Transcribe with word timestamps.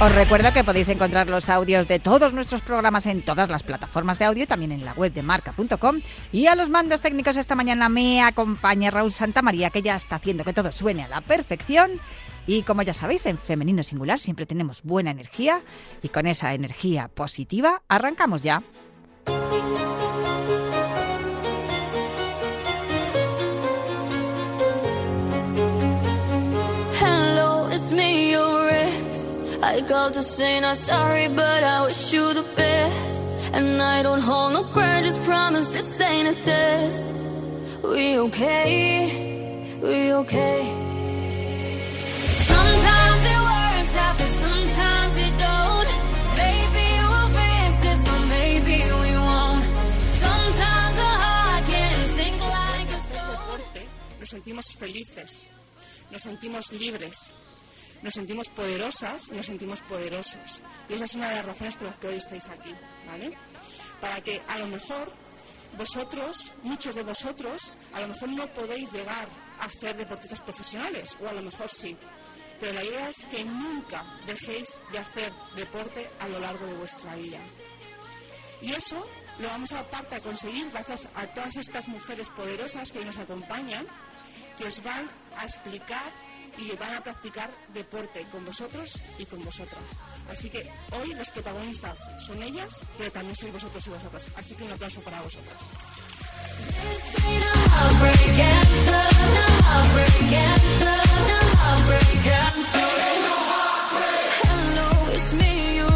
Os 0.00 0.14
recuerdo 0.14 0.50
que 0.54 0.64
podéis 0.64 0.88
encontrar 0.88 1.28
los 1.28 1.50
audios 1.50 1.86
de 1.86 1.98
todos 1.98 2.32
nuestros 2.32 2.62
programas 2.62 3.04
en 3.04 3.20
todas 3.20 3.50
las 3.50 3.62
plataformas 3.62 4.18
de 4.18 4.24
audio, 4.24 4.46
también 4.46 4.72
en 4.72 4.82
la 4.82 4.94
web 4.94 5.12
de 5.12 5.22
marca.com. 5.22 6.00
Y 6.32 6.46
a 6.46 6.54
los 6.54 6.70
mandos 6.70 7.02
técnicos 7.02 7.36
esta 7.36 7.54
mañana 7.54 7.90
me 7.90 8.22
acompaña 8.22 8.90
Raúl 8.90 9.12
Santamaría, 9.12 9.68
que 9.68 9.82
ya 9.82 9.96
está 9.96 10.16
haciendo 10.16 10.42
que 10.42 10.54
todo 10.54 10.72
suene 10.72 11.02
a 11.02 11.08
la 11.08 11.20
perfección. 11.20 11.90
Y 12.46 12.62
como 12.62 12.80
ya 12.80 12.94
sabéis, 12.94 13.26
en 13.26 13.36
femenino 13.36 13.82
singular 13.82 14.18
siempre 14.18 14.46
tenemos 14.46 14.82
buena 14.84 15.10
energía 15.10 15.60
y 16.02 16.08
con 16.08 16.26
esa 16.26 16.54
energía 16.54 17.08
positiva 17.08 17.82
arrancamos 17.86 18.42
ya. 18.42 18.62
I 29.62 29.82
called 29.82 30.14
to 30.14 30.22
say 30.22 30.58
not 30.60 30.78
sorry, 30.78 31.28
but 31.28 31.62
I 31.62 31.86
wish 31.86 32.12
you 32.14 32.32
the 32.32 32.42
best. 32.56 33.22
And 33.52 33.82
I 33.82 34.02
don't 34.02 34.20
hold 34.20 34.54
no 34.54 34.62
grudges, 34.62 35.18
promise 35.18 35.68
this 35.68 36.00
ain't 36.00 36.28
a 36.28 36.42
test. 36.42 37.14
We 37.82 38.18
okay? 38.18 39.76
We 39.82 40.14
okay? 40.14 40.60
Sometimes 42.48 43.22
it 43.32 43.40
works 43.50 43.94
out, 44.04 44.14
but 44.20 44.32
sometimes 44.44 45.14
it 45.26 45.34
don't. 45.46 45.90
Maybe 46.40 46.86
we'll 47.10 47.30
fix 47.36 47.72
this, 47.84 48.00
or 48.08 48.20
maybe 48.36 48.76
we 49.02 49.12
won't. 49.28 49.64
Sometimes 50.24 50.96
a 50.96 51.12
heart 51.22 51.64
can 51.66 52.08
sink 52.16 52.40
like 52.40 52.90
a 52.96 53.00
stone. 53.08 53.84
nos 54.20 54.30
sentimos 54.30 54.66
felices, 54.78 55.48
nos 56.10 56.22
sentimos 56.22 56.72
libres, 56.72 57.34
nos 58.02 58.14
sentimos 58.14 58.48
poderosas, 58.48 59.30
nos 59.30 59.46
sentimos 59.46 59.80
poderosos. 59.80 60.62
Y 60.88 60.94
esa 60.94 61.04
es 61.04 61.14
una 61.14 61.28
de 61.30 61.36
las 61.36 61.44
razones 61.44 61.74
por 61.76 61.88
las 61.88 61.96
que 61.96 62.08
hoy 62.08 62.16
estáis 62.16 62.48
aquí, 62.48 62.74
¿vale? 63.06 63.32
Para 64.00 64.20
que 64.22 64.40
a 64.48 64.58
lo 64.58 64.66
mejor 64.66 65.12
vosotros, 65.76 66.52
muchos 66.62 66.94
de 66.94 67.02
vosotros, 67.02 67.72
a 67.92 68.00
lo 68.00 68.08
mejor 68.08 68.28
no 68.30 68.46
podéis 68.48 68.92
llegar 68.92 69.28
a 69.60 69.70
ser 69.70 69.96
deportistas 69.96 70.40
profesionales, 70.40 71.16
o 71.20 71.28
a 71.28 71.32
lo 71.32 71.42
mejor 71.42 71.70
sí. 71.70 71.96
Pero 72.58 72.72
la 72.72 72.84
idea 72.84 73.08
es 73.08 73.24
que 73.26 73.44
nunca 73.44 74.04
dejéis 74.26 74.76
de 74.92 74.98
hacer 74.98 75.32
deporte 75.54 76.10
a 76.20 76.28
lo 76.28 76.40
largo 76.40 76.66
de 76.66 76.74
vuestra 76.74 77.14
vida. 77.16 77.38
Y 78.60 78.72
eso 78.72 79.06
lo 79.38 79.48
vamos 79.48 79.72
a 79.72 79.88
parte 79.90 80.16
a 80.16 80.20
conseguir 80.20 80.70
gracias 80.70 81.06
a 81.14 81.26
todas 81.26 81.56
estas 81.56 81.88
mujeres 81.88 82.28
poderosas 82.30 82.92
que 82.92 82.98
hoy 82.98 83.06
nos 83.06 83.16
acompañan, 83.16 83.86
que 84.58 84.64
os 84.64 84.82
van 84.82 85.08
a 85.38 85.44
explicar 85.44 86.10
y 86.58 86.70
van 86.76 86.94
a 86.94 87.00
practicar 87.00 87.50
deporte 87.72 88.24
con 88.30 88.44
vosotros 88.44 89.00
y 89.18 89.26
con 89.26 89.44
vosotras. 89.44 89.82
Así 90.30 90.50
que 90.50 90.70
hoy 90.92 91.14
los 91.14 91.28
protagonistas 91.30 92.10
son 92.24 92.42
ellas, 92.42 92.82
pero 92.98 93.10
también 93.10 93.36
sois 93.36 93.52
vosotros 93.52 93.86
y 93.86 93.90
vosotras. 93.90 94.26
Así 94.36 94.54
que 94.54 94.64
un 94.64 94.72
aplauso 94.72 95.00
para 95.00 95.20
vosotras. 95.22 95.56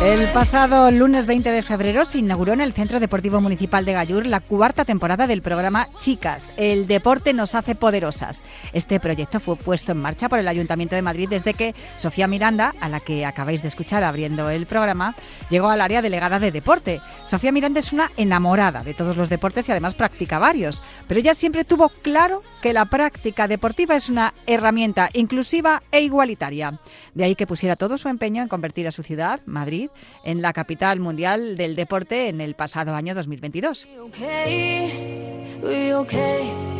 El 0.05 0.29
pasado 0.33 0.91
lunes 0.91 1.25
20 1.25 1.51
de 1.51 1.63
febrero 1.63 2.05
se 2.05 2.19
inauguró 2.19 2.53
en 2.53 2.61
el 2.61 2.75
Centro 2.75 3.01
Deportivo 3.01 3.41
Municipal 3.41 3.87
de 3.87 3.95
Gallur 3.95 4.27
la 4.27 4.41
cuarta 4.41 4.85
temporada 4.85 5.27
del 5.27 5.41
programa 5.41 5.89
Chicas, 5.99 6.53
el 6.59 6.87
deporte 6.87 7.33
nos 7.33 7.55
hace 7.55 7.75
poderosas. 7.75 8.45
Este 8.75 9.01
proyecto 9.01 9.41
fue 9.41 9.57
puesto 9.57 9.93
en 9.93 10.03
marcha 10.03 10.29
por 10.29 10.39
el 10.39 10.47
Ayuntamiento 10.47 10.95
de 10.95 11.01
Madrid 11.01 11.31
desde 11.31 11.55
que 11.55 11.75
Sofía 11.97 12.27
Miranda, 12.27 12.75
a 12.83 12.91
la 12.91 13.01
que 13.01 13.25
acabáis 13.25 13.63
de 13.63 13.69
escuchar 13.69 14.05
abriendo 14.05 14.51
el 14.51 14.67
programa, 14.67 15.15
llegó 15.49 15.71
al 15.71 15.81
área 15.81 16.03
delegada 16.03 16.39
de 16.39 16.53
deporte. 16.53 17.01
Sofía 17.25 17.51
Miranda 17.51 17.81
es 17.81 17.95
una 17.95 18.11
enamorada 18.19 18.83
de 18.83 18.93
todos 18.93 19.17
los 19.17 19.31
deportes 19.31 19.67
y 19.71 19.73
además 19.73 19.95
practica 19.95 20.39
varios, 20.39 20.83
pero 21.09 21.19
ella 21.19 21.33
siempre 21.33 21.65
tuvo 21.65 21.89
claro 21.89 22.43
que 22.61 22.75
la 22.75 22.85
práctica 22.85 23.49
deportiva 23.49 23.97
es 23.97 24.11
una 24.11 24.35
herramienta 24.47 25.09
inclusiva 25.15 25.83
e 25.91 26.03
igualitaria. 26.03 26.79
De 27.15 27.25
ahí 27.25 27.35
que 27.35 27.47
pusiera 27.47 27.77
todo 27.77 27.97
su 27.97 28.11
empeño 28.11 28.43
en 28.43 28.49
convertir 28.49 28.87
a 28.87 28.91
su 28.91 29.03
ciudad, 29.03 29.41
Madrid, 29.47 29.89
en 30.25 30.43
la 30.43 30.53
capital 30.53 31.01
mundial 31.01 31.57
del 31.57 31.77
deporte 31.77 32.29
en 32.29 32.41
el 32.41 32.55
pasado 32.55 32.95
año 32.95 33.15
2022. 33.15 33.87
We 33.87 34.01
okay? 34.01 35.59
We 35.63 35.95
okay? 35.95 36.75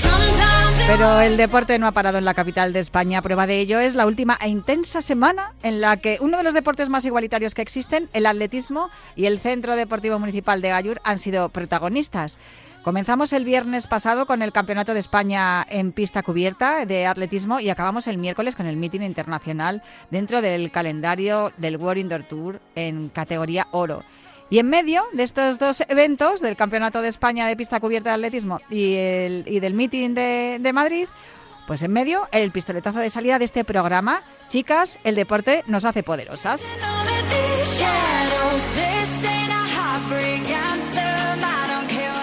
Sometimes 0.00 0.80
it 0.80 0.86
Pero 0.88 1.20
el 1.20 1.36
deporte 1.36 1.78
no 1.78 1.86
ha 1.86 1.92
parado 1.92 2.16
en 2.16 2.24
la 2.24 2.32
capital 2.32 2.72
de 2.72 2.80
España. 2.80 3.20
Prueba 3.20 3.46
de 3.46 3.60
ello 3.60 3.78
es 3.78 3.94
la 3.94 4.06
última 4.06 4.38
e 4.40 4.48
intensa 4.48 5.02
semana 5.02 5.52
en 5.62 5.82
la 5.82 5.98
que 5.98 6.16
uno 6.20 6.38
de 6.38 6.42
los 6.42 6.54
deportes 6.54 6.88
más 6.88 7.04
igualitarios 7.04 7.54
que 7.54 7.60
existen, 7.60 8.08
el 8.14 8.24
atletismo 8.24 8.88
y 9.14 9.26
el 9.26 9.38
Centro 9.38 9.76
Deportivo 9.76 10.18
Municipal 10.18 10.62
de 10.62 10.70
Gallur, 10.70 11.00
han 11.04 11.18
sido 11.18 11.50
protagonistas. 11.50 12.38
Comenzamos 12.82 13.32
el 13.34 13.44
viernes 13.44 13.86
pasado 13.86 14.24
con 14.26 14.40
el 14.40 14.52
Campeonato 14.52 14.94
de 14.94 15.00
España 15.00 15.66
en 15.68 15.92
pista 15.92 16.22
cubierta 16.22 16.86
de 16.86 17.06
atletismo 17.06 17.60
y 17.60 17.68
acabamos 17.68 18.06
el 18.06 18.16
miércoles 18.18 18.54
con 18.56 18.66
el 18.66 18.76
mítin 18.76 19.02
internacional 19.02 19.82
dentro 20.10 20.40
del 20.40 20.70
calendario 20.70 21.52
del 21.58 21.76
World 21.76 22.00
Indoor 22.00 22.22
Tour 22.22 22.60
en 22.76 23.08
categoría 23.10 23.66
oro. 23.72 24.04
Y 24.48 24.58
en 24.60 24.70
medio 24.70 25.04
de 25.12 25.24
estos 25.24 25.58
dos 25.58 25.82
eventos, 25.88 26.40
del 26.40 26.56
Campeonato 26.56 27.02
de 27.02 27.08
España 27.08 27.46
de 27.46 27.56
pista 27.56 27.80
cubierta 27.80 28.08
de 28.10 28.14
atletismo 28.14 28.60
y, 28.70 28.94
el- 28.94 29.44
y 29.46 29.60
del 29.60 29.74
mítin 29.74 30.14
de, 30.14 30.56
de 30.58 30.72
Madrid, 30.72 31.06
pues 31.66 31.82
en 31.82 31.92
medio 31.92 32.26
el 32.32 32.50
pistoletazo 32.52 33.00
de 33.00 33.10
salida 33.10 33.38
de 33.38 33.44
este 33.44 33.64
programa, 33.64 34.22
chicas, 34.48 34.98
el 35.04 35.16
deporte 35.16 35.62
nos 35.66 35.84
hace 35.84 36.02
poderosas. 36.02 36.62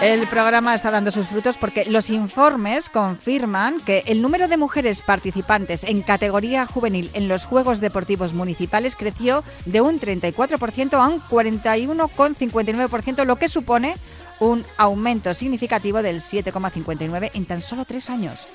El 0.02 0.26
programa 0.26 0.74
está 0.74 0.90
dando 0.90 1.10
sus 1.10 1.28
frutos 1.28 1.56
porque 1.56 1.86
los 1.86 2.10
informes 2.10 2.90
confirman 2.90 3.80
que 3.80 4.02
el 4.06 4.20
número 4.20 4.46
de 4.46 4.58
mujeres 4.58 5.00
participantes 5.00 5.84
en 5.84 6.02
categoría 6.02 6.66
juvenil 6.66 7.10
en 7.14 7.28
los 7.28 7.46
Juegos 7.46 7.80
Deportivos 7.80 8.34
Municipales 8.34 8.94
creció 8.94 9.42
de 9.64 9.80
un 9.80 9.98
34% 9.98 10.92
a 10.92 11.08
un 11.08 11.22
41,59%, 11.22 13.24
lo 13.24 13.36
que 13.36 13.48
supone 13.48 13.94
un 14.38 14.66
aumento 14.76 15.32
significativo 15.32 16.02
del 16.02 16.20
7,59% 16.20 17.30
en 17.32 17.46
tan 17.46 17.62
solo 17.62 17.86
tres 17.86 18.10
años. 18.10 18.46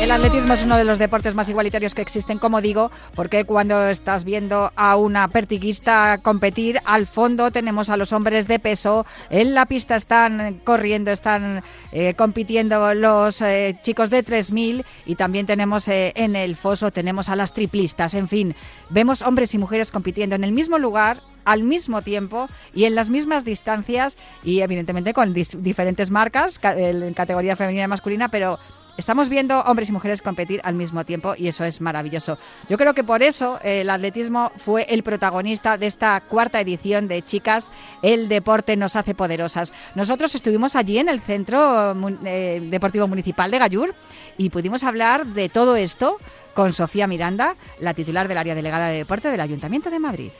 El 0.00 0.12
atletismo 0.12 0.54
es 0.54 0.62
uno 0.62 0.76
de 0.76 0.84
los 0.84 0.98
deportes 0.98 1.34
más 1.34 1.48
igualitarios 1.50 1.94
que 1.94 2.00
existen, 2.00 2.38
como 2.38 2.62
digo, 2.62 2.90
porque 3.14 3.44
cuando 3.44 3.88
estás 3.88 4.24
viendo 4.24 4.72
a 4.74 4.96
una 4.96 5.28
pertiguista 5.28 6.18
competir, 6.22 6.78
al 6.86 7.06
fondo 7.06 7.50
tenemos 7.50 7.90
a 7.90 7.96
los 7.98 8.14
hombres 8.14 8.48
de 8.48 8.58
peso, 8.58 9.04
en 9.28 9.54
la 9.54 9.66
pista 9.66 9.96
están 9.96 10.60
corriendo, 10.64 11.10
están 11.10 11.62
eh, 11.92 12.14
compitiendo 12.14 12.94
los 12.94 13.42
eh, 13.42 13.78
chicos 13.82 14.08
de 14.08 14.22
3000 14.22 14.84
y 15.04 15.14
también 15.16 15.46
tenemos 15.46 15.88
eh, 15.88 16.12
en 16.14 16.36
el 16.36 16.56
foso 16.56 16.90
tenemos 16.90 17.28
a 17.28 17.36
las 17.36 17.52
triplistas, 17.52 18.14
en 18.14 18.28
fin, 18.28 18.54
vemos 18.88 19.20
hombres 19.20 19.52
y 19.52 19.58
mujeres 19.58 19.90
compitiendo 19.90 20.36
en 20.36 20.44
el 20.44 20.52
mismo 20.52 20.78
lugar 20.78 21.20
al 21.44 21.62
mismo 21.62 22.02
tiempo 22.02 22.48
y 22.74 22.84
en 22.84 22.94
las 22.94 23.10
mismas 23.10 23.44
distancias 23.44 24.16
y 24.44 24.60
evidentemente 24.60 25.12
con 25.12 25.34
diferentes 25.34 26.10
marcas 26.10 26.60
en 26.62 27.14
categoría 27.14 27.56
femenina 27.56 27.84
y 27.84 27.88
masculina, 27.88 28.28
pero 28.28 28.58
Estamos 28.98 29.28
viendo 29.28 29.60
hombres 29.60 29.90
y 29.90 29.92
mujeres 29.92 30.22
competir 30.22 30.60
al 30.64 30.74
mismo 30.74 31.04
tiempo 31.04 31.34
y 31.38 31.46
eso 31.46 31.62
es 31.62 31.80
maravilloso. 31.80 32.36
Yo 32.68 32.76
creo 32.76 32.94
que 32.94 33.04
por 33.04 33.22
eso 33.22 33.60
eh, 33.62 33.82
el 33.82 33.90
atletismo 33.90 34.50
fue 34.56 34.86
el 34.88 35.04
protagonista 35.04 35.78
de 35.78 35.86
esta 35.86 36.20
cuarta 36.22 36.60
edición 36.60 37.06
de 37.06 37.22
Chicas, 37.22 37.70
el 38.02 38.28
deporte 38.28 38.76
nos 38.76 38.96
hace 38.96 39.14
poderosas. 39.14 39.72
Nosotros 39.94 40.34
estuvimos 40.34 40.74
allí 40.74 40.98
en 40.98 41.08
el 41.08 41.20
Centro 41.20 41.94
eh, 42.24 42.60
Deportivo 42.60 43.06
Municipal 43.06 43.52
de 43.52 43.60
Gallur 43.60 43.94
y 44.36 44.50
pudimos 44.50 44.82
hablar 44.82 45.26
de 45.26 45.48
todo 45.48 45.76
esto 45.76 46.16
con 46.52 46.72
Sofía 46.72 47.06
Miranda, 47.06 47.54
la 47.78 47.94
titular 47.94 48.26
del 48.26 48.38
área 48.38 48.56
delegada 48.56 48.88
de 48.88 48.98
deporte 48.98 49.30
del 49.30 49.40
Ayuntamiento 49.40 49.90
de 49.90 50.00
Madrid. 50.00 50.30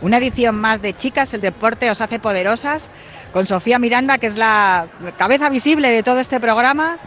Una 0.00 0.16
edición 0.16 0.56
más 0.56 0.82
de 0.82 0.96
Chicas, 0.96 1.32
el 1.34 1.40
deporte 1.40 1.88
os 1.88 2.00
hace 2.00 2.18
poderosas 2.18 2.90
con 3.32 3.46
Sofía 3.46 3.78
Miranda, 3.78 4.18
que 4.18 4.26
es 4.26 4.36
la 4.36 4.88
cabeza 5.16 5.48
visible 5.48 5.88
de 5.90 6.02
todo 6.02 6.20
este 6.20 6.40
programa, 6.40 6.98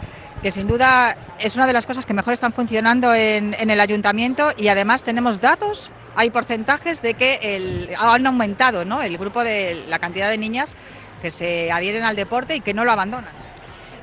que 0.42 0.50
sin 0.50 0.66
duda 0.66 1.16
es 1.38 1.56
una 1.56 1.66
de 1.66 1.72
las 1.72 1.86
cosas 1.86 2.06
que 2.06 2.14
mejor 2.14 2.32
están 2.32 2.52
funcionando 2.52 3.14
en, 3.14 3.54
el 3.54 3.80
ayuntamiento 3.80 4.52
y 4.56 4.68
además 4.68 5.02
tenemos 5.02 5.40
datos, 5.40 5.90
hay 6.16 6.30
porcentajes 6.30 7.02
de 7.02 7.14
que 7.14 7.94
han 7.98 8.26
aumentado 8.26 8.84
¿no? 8.84 9.02
el 9.02 9.16
grupo 9.18 9.42
de 9.42 9.84
la 9.88 9.98
cantidad 9.98 10.30
de 10.30 10.38
niñas 10.38 10.74
que 11.22 11.30
se 11.30 11.72
adhieren 11.72 12.04
al 12.04 12.16
deporte 12.16 12.56
y 12.56 12.60
que 12.60 12.74
no 12.74 12.84
lo 12.84 12.92
abandonan. 12.92 13.32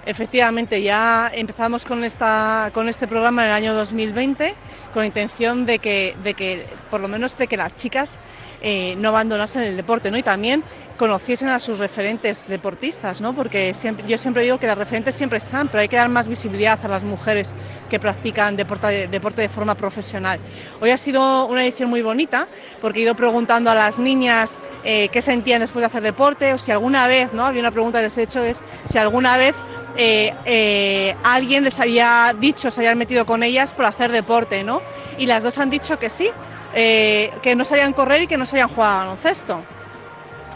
Efectivamente, 0.03 0.81
ya 0.81 1.29
empezamos 1.31 1.85
con, 1.85 2.03
esta, 2.03 2.71
con 2.73 2.89
este 2.89 3.07
programa 3.07 3.43
en 3.43 3.49
el 3.49 3.53
año 3.53 3.73
2020 3.75 4.55
con 4.95 5.05
intención 5.05 5.67
de 5.67 5.77
que, 5.77 6.15
de 6.23 6.33
que 6.33 6.65
por 6.89 7.01
lo 7.01 7.07
menos 7.07 7.37
de 7.37 7.45
que 7.45 7.55
las 7.55 7.75
chicas 7.75 8.17
eh, 8.63 8.95
no 8.97 9.09
abandonasen 9.09 9.61
el 9.61 9.77
deporte 9.77 10.09
¿no? 10.09 10.17
y 10.17 10.23
también 10.23 10.63
conociesen 11.01 11.49
a 11.49 11.59
sus 11.59 11.79
referentes 11.79 12.43
deportistas, 12.47 13.21
¿no? 13.21 13.33
porque 13.33 13.73
yo 14.05 14.17
siempre 14.19 14.43
digo 14.43 14.59
que 14.59 14.67
las 14.67 14.77
referentes 14.77 15.15
siempre 15.15 15.39
están, 15.39 15.67
pero 15.67 15.81
hay 15.81 15.87
que 15.87 15.95
dar 15.95 16.09
más 16.09 16.27
visibilidad 16.27 16.77
a 16.83 16.87
las 16.87 17.03
mujeres 17.03 17.55
que 17.89 17.99
practican 17.99 18.55
deporte, 18.55 19.07
deporte 19.07 19.41
de 19.41 19.49
forma 19.49 19.73
profesional. 19.73 20.39
Hoy 20.79 20.91
ha 20.91 20.97
sido 20.99 21.47
una 21.47 21.63
edición 21.63 21.89
muy 21.89 22.03
bonita 22.03 22.47
porque 22.79 22.99
he 22.99 23.01
ido 23.01 23.15
preguntando 23.15 23.71
a 23.71 23.73
las 23.73 23.97
niñas 23.97 24.59
eh, 24.83 25.09
qué 25.11 25.23
sentían 25.23 25.61
después 25.61 25.81
de 25.81 25.87
hacer 25.87 26.03
deporte 26.03 26.53
o 26.53 26.59
si 26.59 26.69
alguna 26.69 27.07
vez, 27.07 27.33
¿no? 27.33 27.47
había 27.47 27.61
una 27.61 27.71
pregunta 27.71 27.97
que 27.97 28.03
les 28.03 28.17
he 28.19 28.21
hecho, 28.21 28.43
es 28.43 28.61
si 28.85 28.99
alguna 28.99 29.37
vez 29.37 29.55
eh, 29.97 30.31
eh, 30.45 31.15
alguien 31.23 31.63
les 31.63 31.79
había 31.79 32.35
dicho, 32.37 32.69
se 32.69 32.79
habían 32.79 32.99
metido 32.99 33.25
con 33.25 33.41
ellas 33.41 33.73
por 33.73 33.85
hacer 33.85 34.11
deporte, 34.11 34.63
¿no? 34.63 34.83
Y 35.17 35.25
las 35.25 35.41
dos 35.41 35.57
han 35.57 35.71
dicho 35.71 35.97
que 35.97 36.11
sí, 36.11 36.29
que 36.75 37.53
no 37.57 37.65
sabían 37.65 37.91
correr 37.93 38.21
y 38.21 38.27
que 38.27 38.37
no 38.37 38.45
sabían 38.45 38.69
jugar 38.69 38.93
a 38.93 38.97
baloncesto. 38.99 39.65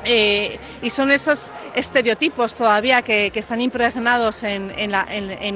Eh, 0.05 0.59
y 0.81 0.89
son 0.91 1.11
esos 1.11 1.49
estereotipos 1.73 2.53
todavía 2.53 3.01
que, 3.01 3.31
están 3.33 3.59
impregnados 3.59 4.43
en, 4.43 4.71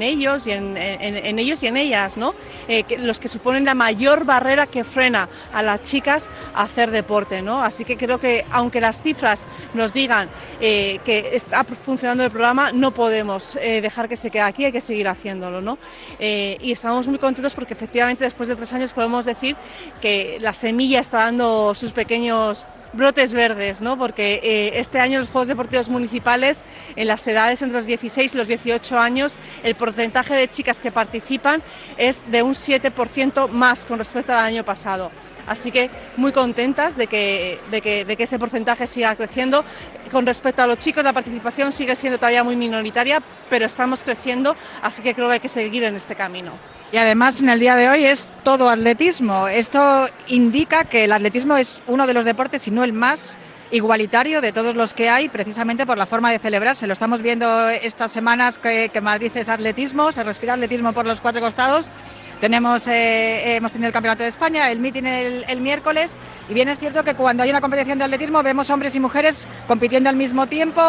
ellos 0.02 0.48
y 0.48 0.52
en, 0.52 1.40
ellos 1.40 1.64
y 1.64 1.68
en 1.68 1.78
ellas. 1.78 2.18
Eh, 2.68 2.84
los 2.98 3.20
que 3.20 3.28
suponen 3.28 3.66
la 3.66 3.76
mayor 3.76 4.26
barrera 4.26 4.68
que 4.68 4.84
frena 4.84 5.30
a 5.54 5.62
las 5.62 5.84
chicas 5.84 6.30
a 6.54 6.64
hacer 6.64 6.92
deporte. 6.92 7.44
Así 7.48 7.86
que 7.86 7.96
creo 7.96 8.20
que 8.20 8.46
aunque 8.52 8.82
las 8.82 9.02
cifras 9.02 9.46
nos 9.74 9.94
digan 9.94 10.30
eh, 10.60 11.00
que 11.06 11.30
está 11.34 11.64
funcionando 11.64 12.24
el 12.24 12.32
programa, 12.32 12.72
no 12.72 12.92
podemos 12.92 13.54
dejar 13.54 14.10
que 14.10 14.18
se 14.18 14.32
quede 14.32 14.42
aquí, 14.42 14.66
hay 14.66 14.72
que 14.72 14.82
seguir 14.82 15.08
haciéndolo, 15.08 15.78
y 16.20 16.72
estamos 16.72 17.08
muy 17.08 17.18
contentos 17.18 17.54
porque 17.54 17.74
efectivamente 17.74 18.24
después 18.24 18.50
de 18.50 18.56
tres 18.56 18.74
años 18.74 18.92
podemos 18.92 19.26
decir 19.26 19.56
que 20.02 20.38
la 20.42 20.54
semilla 20.54 21.00
está 21.00 21.26
dando 21.26 21.74
sus 21.76 21.92
pequeños 21.92 22.66
brotes 22.94 23.34
verdes, 23.34 23.82
¿no? 23.82 23.98
porque 23.98 24.40
eh, 24.44 24.80
este 24.80 25.00
año 25.00 25.20
los 25.20 25.30
Juegos 25.30 25.48
Deportivos 25.48 25.90
Municipales, 25.90 26.62
en 26.96 27.08
las 27.08 27.26
edades 27.28 27.62
entre 27.62 27.78
los 27.78 27.86
16 27.86 28.34
y 28.34 28.38
los 28.38 28.48
18 28.48 29.00
años, 29.00 29.36
el 29.64 29.76
porcentaje 29.76 30.36
de 30.36 30.48
chicas 30.48 30.78
que 30.78 30.92
participan 30.92 31.62
es 31.98 32.24
de 32.32 32.44
un 32.44 32.54
7% 32.54 33.50
más 33.50 33.86
con 33.86 34.00
respecto 34.00 34.34
al 34.34 34.40
año 34.40 34.64
pasado. 34.64 35.12
Así 35.50 35.72
que 35.72 35.90
muy 36.16 36.32
contentas 36.32 36.96
de 36.96 37.08
que, 37.08 37.60
de 37.72 37.82
que, 37.82 38.06
de 38.06 38.16
que 38.16 38.24
ese 38.24 38.38
porcentaje 38.38 38.86
siga 38.86 39.16
creciendo. 39.16 39.66
Con 40.12 40.28
respecto 40.28 40.62
a 40.62 40.68
los 40.68 40.78
chicos, 40.78 41.04
la 41.04 41.12
participación 41.12 41.72
sigue 41.72 41.96
siendo 41.96 42.20
todavía 42.20 42.44
muy 42.44 42.56
minoritaria, 42.56 43.20
pero 43.50 43.66
estamos 43.66 44.04
creciendo, 44.04 44.56
así 44.84 45.02
que 45.02 45.16
creo 45.16 45.28
que 45.28 45.34
hay 45.34 45.40
que 45.40 45.50
seguir 45.50 45.84
en 45.84 45.96
este 45.96 46.14
camino. 46.14 46.52
Y 46.92 46.98
además 46.98 47.42
en 47.42 47.50
el 47.50 47.60
día 47.60 47.76
de 47.76 47.90
hoy 47.90 48.06
es 48.06 48.28
todo 48.44 48.70
atletismo. 48.70 49.48
Esto 49.48 50.08
indica 50.28 50.86
que 50.86 51.06
el 51.06 51.12
atletismo 51.12 51.58
es 51.58 51.82
uno 51.88 52.06
de 52.06 52.14
los 52.14 52.26
deportes, 52.26 52.62
si 52.62 52.70
no 52.70 52.84
el 52.84 52.94
más 52.94 53.36
igualitario 53.72 54.42
de 54.42 54.52
todos 54.52 54.76
los 54.76 54.94
que 54.94 55.10
hay, 55.10 55.30
precisamente 55.30 55.86
por 55.86 55.98
la 55.98 56.06
forma 56.06 56.32
de 56.32 56.38
celebrarse. 56.38 56.86
Lo 56.86 56.94
estamos 56.94 57.24
viendo 57.24 57.70
estas 57.70 58.12
semanas 58.12 58.60
que, 58.60 58.90
que 58.94 59.02
Madrid 59.02 59.32
es 59.34 59.50
atletismo, 59.50 60.12
se 60.12 60.24
respira 60.24 60.54
atletismo 60.54 60.94
por 60.94 61.08
los 61.08 61.22
cuatro 61.22 61.42
costados 61.42 61.90
tenemos, 62.40 62.88
eh, 62.88 63.56
hemos 63.56 63.72
tenido 63.72 63.88
el 63.88 63.94
Campeonato 63.94 64.24
de 64.24 64.30
España, 64.30 64.72
el 64.72 64.80
meeting 64.80 65.04
el, 65.04 65.62
miércoles, 65.62 66.12
y 66.50 66.54
bien 66.54 66.70
es 66.70 66.80
cierto 66.80 67.04
que 67.04 67.14
cuando 67.14 67.44
hay 67.44 67.50
una 67.50 67.62
competición 67.62 68.00
de 68.00 68.06
atletismo 68.06 68.42
vemos 68.44 68.70
hombres 68.70 68.96
y 68.96 69.00
mujeres 69.00 69.48
compitiendo 69.68 70.10
al 70.10 70.16
mismo 70.16 70.48
tiempo, 70.48 70.82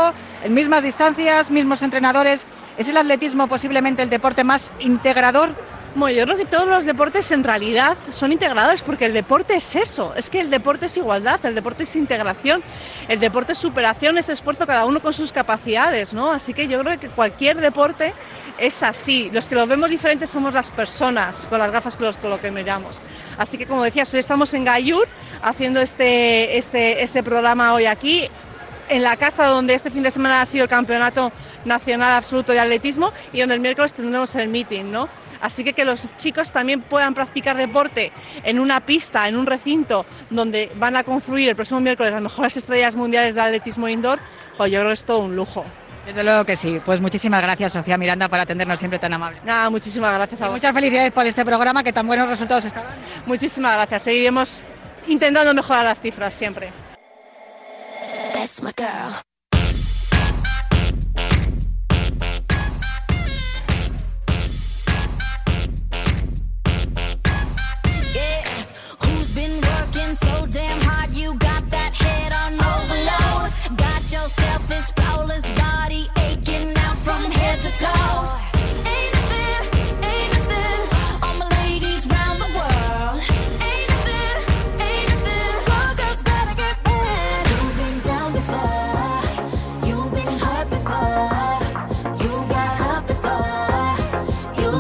en 0.43 0.55
mismas 0.55 0.83
distancias, 0.83 1.51
mismos 1.51 1.83
entrenadores. 1.83 2.47
¿Es 2.79 2.89
el 2.89 2.97
atletismo 2.97 3.49
posiblemente 3.49 4.03
el 4.03 4.11
deporte 4.11 4.45
más 4.45 4.71
integrador 4.79 5.55
bueno, 5.95 6.17
yo 6.17 6.25
creo 6.25 6.37
que 6.37 6.45
todos 6.45 6.69
los 6.69 6.85
deportes 6.85 7.31
en 7.33 7.43
realidad 7.43 7.97
son 8.11 8.33
integradores 8.33 8.83
porque 8.83 9.07
el 9.07 9.13
deporte 9.13 9.57
es 9.57 9.75
eso, 9.75 10.15
es 10.15 10.31
que 10.31 10.41
el 10.41 10.51
deporte 10.51 10.87
es 10.87 10.97
igualdad, 10.97 11.45
el 11.45 11.55
deporte 11.55 11.83
es 11.83 11.97
integración, 11.97 12.63
el 13.09 13.19
deporte 13.19 13.53
es 13.53 13.59
superación, 13.59 14.17
es 14.17 14.29
esfuerzo 14.29 14.67
cada 14.67 14.85
uno 14.85 15.01
con 15.01 15.13
sus 15.13 15.33
capacidades, 15.33 16.15
¿no? 16.15 16.31
Así 16.31 16.55
que 16.55 16.69
yo 16.69 16.81
creo 16.81 16.99
que 17.01 17.09
cualquier 17.09 17.57
deporte 17.61 18.13
es 18.59 18.83
así. 18.83 19.31
Los 19.33 19.49
que 19.49 19.55
lo 19.55 19.67
vemos 19.67 19.91
diferentes 19.91 20.31
somos 20.31 20.55
las 20.55 20.71
personas 20.71 21.49
con 21.49 21.59
las 21.59 21.73
gafas 21.73 21.97
con, 21.97 22.07
los, 22.07 22.17
con 22.19 22.31
lo 22.31 22.41
que 22.41 22.51
miramos. 22.51 23.01
Así 23.39 23.59
que 23.59 23.67
como 23.67 23.83
decías, 23.83 24.13
hoy 24.15 24.21
estamos 24.21 24.55
en 24.55 24.65
Gayur 24.65 25.09
haciendo 25.43 25.81
este, 25.81 26.57
este, 26.59 27.03
este 27.03 27.23
programa 27.23 27.73
hoy 27.73 27.87
aquí 27.87 28.29
en 28.91 29.03
la 29.03 29.17
casa 29.17 29.47
donde 29.47 29.75
este 29.75 29.91
fin 29.91 30.03
de 30.03 30.11
semana 30.11 30.43
ha 30.43 30.47
sido 30.47 30.65
el 30.65 30.71
campeonato 30.71 31.33
nacional 31.65 32.13
absoluto 32.13 32.53
de 32.53 32.61
atletismo 32.61 33.13
y 33.33 33.41
donde 33.41 33.55
el 33.55 33.61
miércoles 33.61 33.93
tendremos 33.93 34.35
el 34.35 34.49
meeting, 34.49 34.91
¿no? 34.91 35.09
Así 35.41 35.65
que 35.65 35.73
que 35.73 35.85
los 35.85 36.07
chicos 36.17 36.53
también 36.53 36.83
puedan 36.83 37.15
practicar 37.15 37.57
deporte 37.57 38.13
en 38.45 38.59
una 38.59 38.81
pista, 38.81 39.29
en 39.29 39.37
un 39.37 39.47
recinto 39.47 40.07
donde 40.31 40.71
van 40.77 40.97
a 40.97 41.05
confluir 41.05 41.49
el 41.49 41.57
próximo 41.57 41.81
miércoles 41.81 42.13
las 42.13 42.23
mejores 42.23 42.57
estrellas 42.57 42.95
mundiales 42.95 43.35
de 43.35 43.41
atletismo 43.41 43.89
indoor, 43.89 44.21
yo 44.59 44.81
creo 44.81 44.87
que 44.89 44.93
es 44.93 45.05
todo 45.05 45.21
un 45.21 45.37
lujo. 45.37 45.65
Desde 46.07 46.25
luego 46.25 46.45
que 46.45 46.57
sí. 46.57 46.81
Pues 46.85 47.01
muchísimas 47.01 47.43
gracias, 47.43 47.73
Sofía 47.73 47.97
Miranda, 47.97 48.29
por 48.29 48.41
atendernos 48.41 48.79
siempre 48.79 48.99
tan 48.99 49.13
amable. 49.13 49.39
Nada, 49.45 49.71
muchísimas 49.71 50.15
gracias 50.15 50.43
a 50.43 50.47
vos. 50.47 50.55
Muchas 50.55 50.75
felicidades 50.75 51.13
por 51.13 51.27
este 51.27 51.45
programa 51.45 51.85
que 51.85 51.93
tan 51.93 52.07
buenos 52.07 52.29
resultados 52.29 52.65
está 52.65 52.83
dando. 52.83 53.07
Muchísimas 53.27 53.75
gracias. 53.75 54.03
Seguiremos 54.03 54.65
intentando 55.07 55.55
mejorar 55.55 55.85
las 55.85 56.01
cifras 56.01 56.35
siempre. 56.35 56.73
talk. 77.81 78.40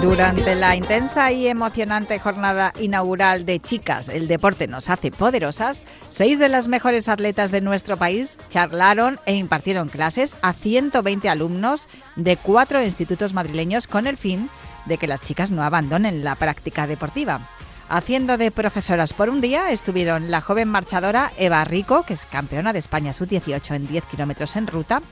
Durante 0.02 0.54
la 0.54 0.76
intensa 0.76 1.30
y 1.30 1.46
emocionante 1.46 2.18
jornada 2.18 2.72
inaugural 2.80 3.44
de 3.44 3.60
Chicas, 3.60 4.08
el 4.08 4.28
deporte 4.28 4.66
nos 4.66 4.88
hace 4.88 5.10
poderosas, 5.10 5.84
seis 6.08 6.38
de 6.38 6.48
las 6.48 6.68
mejores 6.68 7.06
atletas 7.06 7.50
de 7.50 7.60
nuestro 7.60 7.98
país 7.98 8.38
charlaron 8.48 9.18
e 9.26 9.34
impartieron 9.34 9.90
clases 9.90 10.38
a 10.40 10.54
120 10.54 11.28
alumnos 11.28 11.86
de 12.16 12.38
cuatro 12.38 12.82
institutos 12.82 13.34
madrileños 13.34 13.86
con 13.86 14.06
el 14.06 14.16
fin 14.16 14.48
de 14.86 14.96
que 14.96 15.06
las 15.06 15.20
chicas 15.20 15.50
no 15.50 15.62
abandonen 15.62 16.24
la 16.24 16.34
práctica 16.34 16.86
deportiva. 16.86 17.46
Haciendo 17.90 18.38
de 18.38 18.50
profesoras 18.50 19.12
por 19.12 19.28
un 19.28 19.42
día 19.42 19.70
estuvieron 19.70 20.30
la 20.30 20.40
joven 20.40 20.68
marchadora 20.68 21.30
Eva 21.36 21.62
Rico, 21.64 22.04
que 22.04 22.14
es 22.14 22.24
campeona 22.24 22.72
de 22.72 22.78
España 22.78 23.12
sub-18 23.12 23.74
en 23.74 23.86
10 23.86 24.04
kilómetros 24.06 24.56
en 24.56 24.66
ruta, 24.66 25.02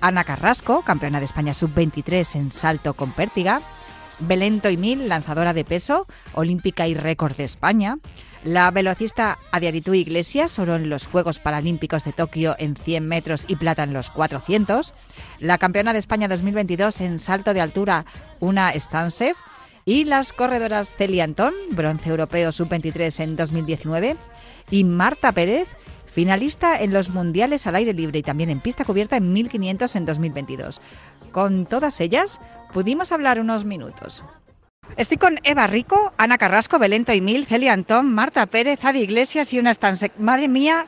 Ana 0.00 0.24
Carrasco, 0.24 0.80
campeona 0.80 1.18
de 1.18 1.26
España 1.26 1.52
sub-23 1.52 2.36
en 2.36 2.50
salto 2.50 2.94
con 2.94 3.12
pértiga, 3.12 3.60
Belén 4.20 4.60
Toimil, 4.60 5.08
lanzadora 5.08 5.52
de 5.52 5.64
peso, 5.64 6.06
olímpica 6.34 6.86
y 6.86 6.94
récord 6.94 7.36
de 7.36 7.44
España, 7.44 7.98
la 8.44 8.70
velocista 8.70 9.38
Adiaritú 9.52 9.94
Iglesias, 9.94 10.58
oro 10.58 10.76
en 10.76 10.88
los 10.88 11.06
Juegos 11.06 11.38
Paralímpicos 11.38 12.04
de 12.04 12.12
Tokio 12.12 12.54
en 12.58 12.74
100 12.74 13.06
metros 13.06 13.44
y 13.48 13.56
plata 13.56 13.84
en 13.84 13.92
los 13.92 14.10
400, 14.10 14.94
la 15.40 15.58
campeona 15.58 15.92
de 15.92 15.98
España 15.98 16.28
2022 16.28 17.00
en 17.02 17.18
salto 17.18 17.52
de 17.52 17.60
altura, 17.60 18.06
Una 18.38 18.70
Stansev, 18.70 19.36
y 19.84 20.04
las 20.04 20.32
corredoras 20.32 20.94
Celia 20.94 21.24
Antón, 21.24 21.52
bronce 21.70 22.10
europeo 22.10 22.52
sub-23 22.52 23.20
en 23.20 23.36
2019, 23.36 24.16
y 24.70 24.84
Marta 24.84 25.32
Pérez, 25.32 25.68
finalista 26.06 26.80
en 26.80 26.92
los 26.92 27.10
Mundiales 27.10 27.66
al 27.66 27.76
aire 27.76 27.92
libre 27.92 28.18
y 28.18 28.22
también 28.22 28.50
en 28.50 28.60
pista 28.60 28.84
cubierta 28.84 29.16
en 29.16 29.32
1500 29.32 29.96
en 29.96 30.04
2022. 30.04 30.80
Con 31.32 31.66
todas 31.66 32.00
ellas 32.00 32.40
pudimos 32.72 33.12
hablar 33.12 33.40
unos 33.40 33.64
minutos. 33.64 34.24
Estoy 34.96 35.18
con 35.18 35.38
Eva 35.44 35.66
Rico, 35.66 36.12
Ana 36.16 36.36
Carrasco, 36.36 36.78
Belén 36.78 37.04
Mil, 37.22 37.46
Celia 37.46 37.72
Antón, 37.72 38.12
Marta 38.12 38.46
Pérez, 38.46 38.84
Adi 38.84 39.00
Iglesias 39.00 39.52
y 39.52 39.58
una 39.58 39.70
estancia. 39.70 40.10
Madre 40.18 40.48
mía, 40.48 40.86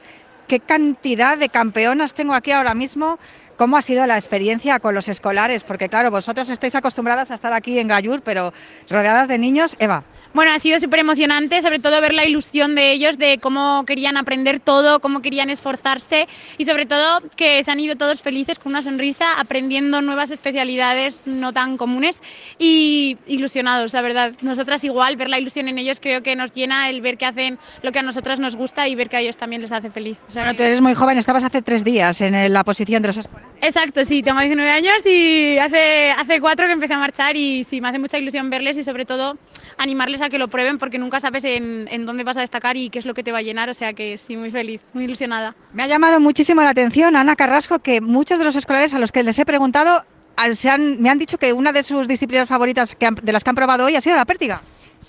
qué 0.49 0.59
cantidad 0.59 1.39
de 1.39 1.49
campeonas 1.49 2.15
tengo 2.15 2.35
aquí 2.35 2.51
ahora 2.51 2.75
mismo. 2.75 3.19
¿Cómo 3.57 3.77
ha 3.77 3.83
sido 3.83 4.07
la 4.07 4.17
experiencia 4.17 4.81
con 4.81 4.95
los 4.95 5.09
escolares? 5.09 5.65
Porque 5.65 5.89
claro, 5.89 6.11
vosotros 6.11 6.49
estáis 6.49 6.75
acostumbradas 6.75 7.31
a 7.31 7.35
estar 7.35 7.53
aquí 7.53 7.79
en 7.79 7.89
Gallur, 7.89 8.23
pero 8.23 8.53
rodeadas 8.89 9.29
de 9.29 9.39
niños. 9.39 9.77
Eva. 9.79 10.05
Bueno, 10.35 10.51
ha 10.53 10.59
sido 10.59 10.81
súper 10.81 11.01
emocionante, 11.01 11.61
sobre 11.61 11.79
todo 11.79 12.01
ver 12.01 12.15
la 12.15 12.25
ilusión 12.25 12.75
de 12.75 12.93
ellos, 12.93 13.19
de 13.19 13.37
cómo 13.37 13.85
querían 13.85 14.17
aprender 14.17 14.61
todo, 14.61 15.01
cómo 15.01 15.21
querían 15.21 15.51
esforzarse 15.51 16.27
y 16.57 16.65
sobre 16.65 16.87
todo 16.87 17.21
que 17.37 17.63
se 17.63 17.71
han 17.71 17.79
ido 17.81 17.97
todos 17.97 18.23
felices 18.23 18.59
con 18.59 18.73
una 18.73 18.81
sonrisa, 18.81 19.39
aprendiendo 19.39 20.01
nuevas 20.01 20.31
especialidades 20.31 21.27
no 21.27 21.53
tan 21.53 21.77
comunes 21.77 22.19
y 22.59 23.19
ilusionados, 23.27 23.93
la 23.93 24.01
verdad. 24.01 24.33
Nosotras 24.41 24.83
igual, 24.85 25.17
ver 25.17 25.29
la 25.29 25.39
ilusión 25.39 25.69
en 25.69 25.77
ellos 25.77 26.01
creo 26.01 26.23
que 26.23 26.35
nos 26.35 26.53
llena 26.53 26.89
el 26.89 27.03
ver 27.03 27.19
que 27.19 27.27
hacen 27.27 27.59
lo 27.83 27.93
que 27.93 27.99
a 27.99 28.03
nosotras 28.03 28.41
nos 28.41 28.57
gusta 28.57 28.89
y 28.89 28.95
ver 28.95 29.11
que 29.11 29.17
a 29.19 29.21
ellos 29.21 29.37
también 29.37 29.61
les 29.61 29.71
hace 29.71 29.91
feliz. 29.91 30.17
bueno, 30.35 30.55
tú 30.55 30.63
eres 30.63 30.81
muy 30.81 30.95
joven, 30.95 31.19
estabas 31.19 31.45
hace 31.45 31.61
tres 31.61 31.85
días 31.85 32.23
en 32.23 32.51
la 32.51 32.65
posición 32.65 33.03
de 33.03 33.09
los 33.09 33.19
escolares. 33.19 33.52
Exacto, 33.65 34.05
sí, 34.05 34.25
tengo 34.25 34.41
19 34.41 34.69
años 34.69 35.07
y 35.07 35.57
hace, 35.57 36.11
hace 36.11 36.41
cuatro 36.41 36.67
que 36.67 36.73
empecé 36.73 36.95
a 36.95 36.99
marchar 36.99 37.37
y 37.37 37.63
sí, 37.63 37.81
me 37.81 37.89
hace 37.89 38.01
mucha 38.01 38.19
ilusión 38.19 38.51
verles 38.51 38.77
y 38.77 38.83
sobre 38.83 39.05
todo 39.05 39.39
animarles 39.79 40.21
a 40.21 40.29
que 40.29 40.39
lo 40.41 40.49
prueben 40.49 40.79
porque 40.79 40.99
nunca 40.99 41.21
sabes 41.21 41.45
en, 41.45 41.87
en, 41.89 42.05
dónde 42.05 42.25
vas 42.25 42.37
a 42.37 42.41
destacar 42.41 42.77
y 42.77 42.91
qué 42.91 42.99
es 42.99 43.07
lo 43.07 43.15
que 43.15 43.23
te 43.23 43.31
va 43.31 43.39
a 43.39 43.43
llenar, 43.43 43.71
o 43.71 43.75
sea 43.75 43.93
que 43.93 44.19
sí, 44.19 44.37
muy 44.37 44.51
feliz, 44.51 44.81
muy 44.95 45.05
ilusionada. 45.05 45.55
Me 45.73 45.85
ha 45.85 45.87
llamado 45.87 46.19
muchísimo 46.19 46.61
la 46.63 46.71
atención, 46.71 47.15
Ana 47.15 47.37
Carrasco, 47.37 47.79
que 47.79 48.01
muchos 48.01 48.41
de 48.41 48.45
los 48.45 48.57
escolares 48.57 48.95
a 48.95 48.99
los 48.99 49.13
que 49.13 49.23
les 49.23 49.39
he 49.39 49.45
preguntado 49.45 50.05
se 50.55 50.71
han, 50.71 51.01
me 51.01 51.11
han 51.11 51.19
dicho 51.19 51.39
que 51.39 51.53
una 51.53 51.73
de 51.73 51.83
sus 51.83 52.09
disciplinas 52.09 52.49
favoritas 52.49 52.95
que 52.95 53.09
de 53.23 53.33
las 53.33 53.45
que 53.45 53.51
han 53.51 53.57
probado 53.57 53.85
hoy 53.85 53.97
ha 53.97 54.01
sido 54.01 54.17
la 54.17 54.25
pértiga. 54.25 54.63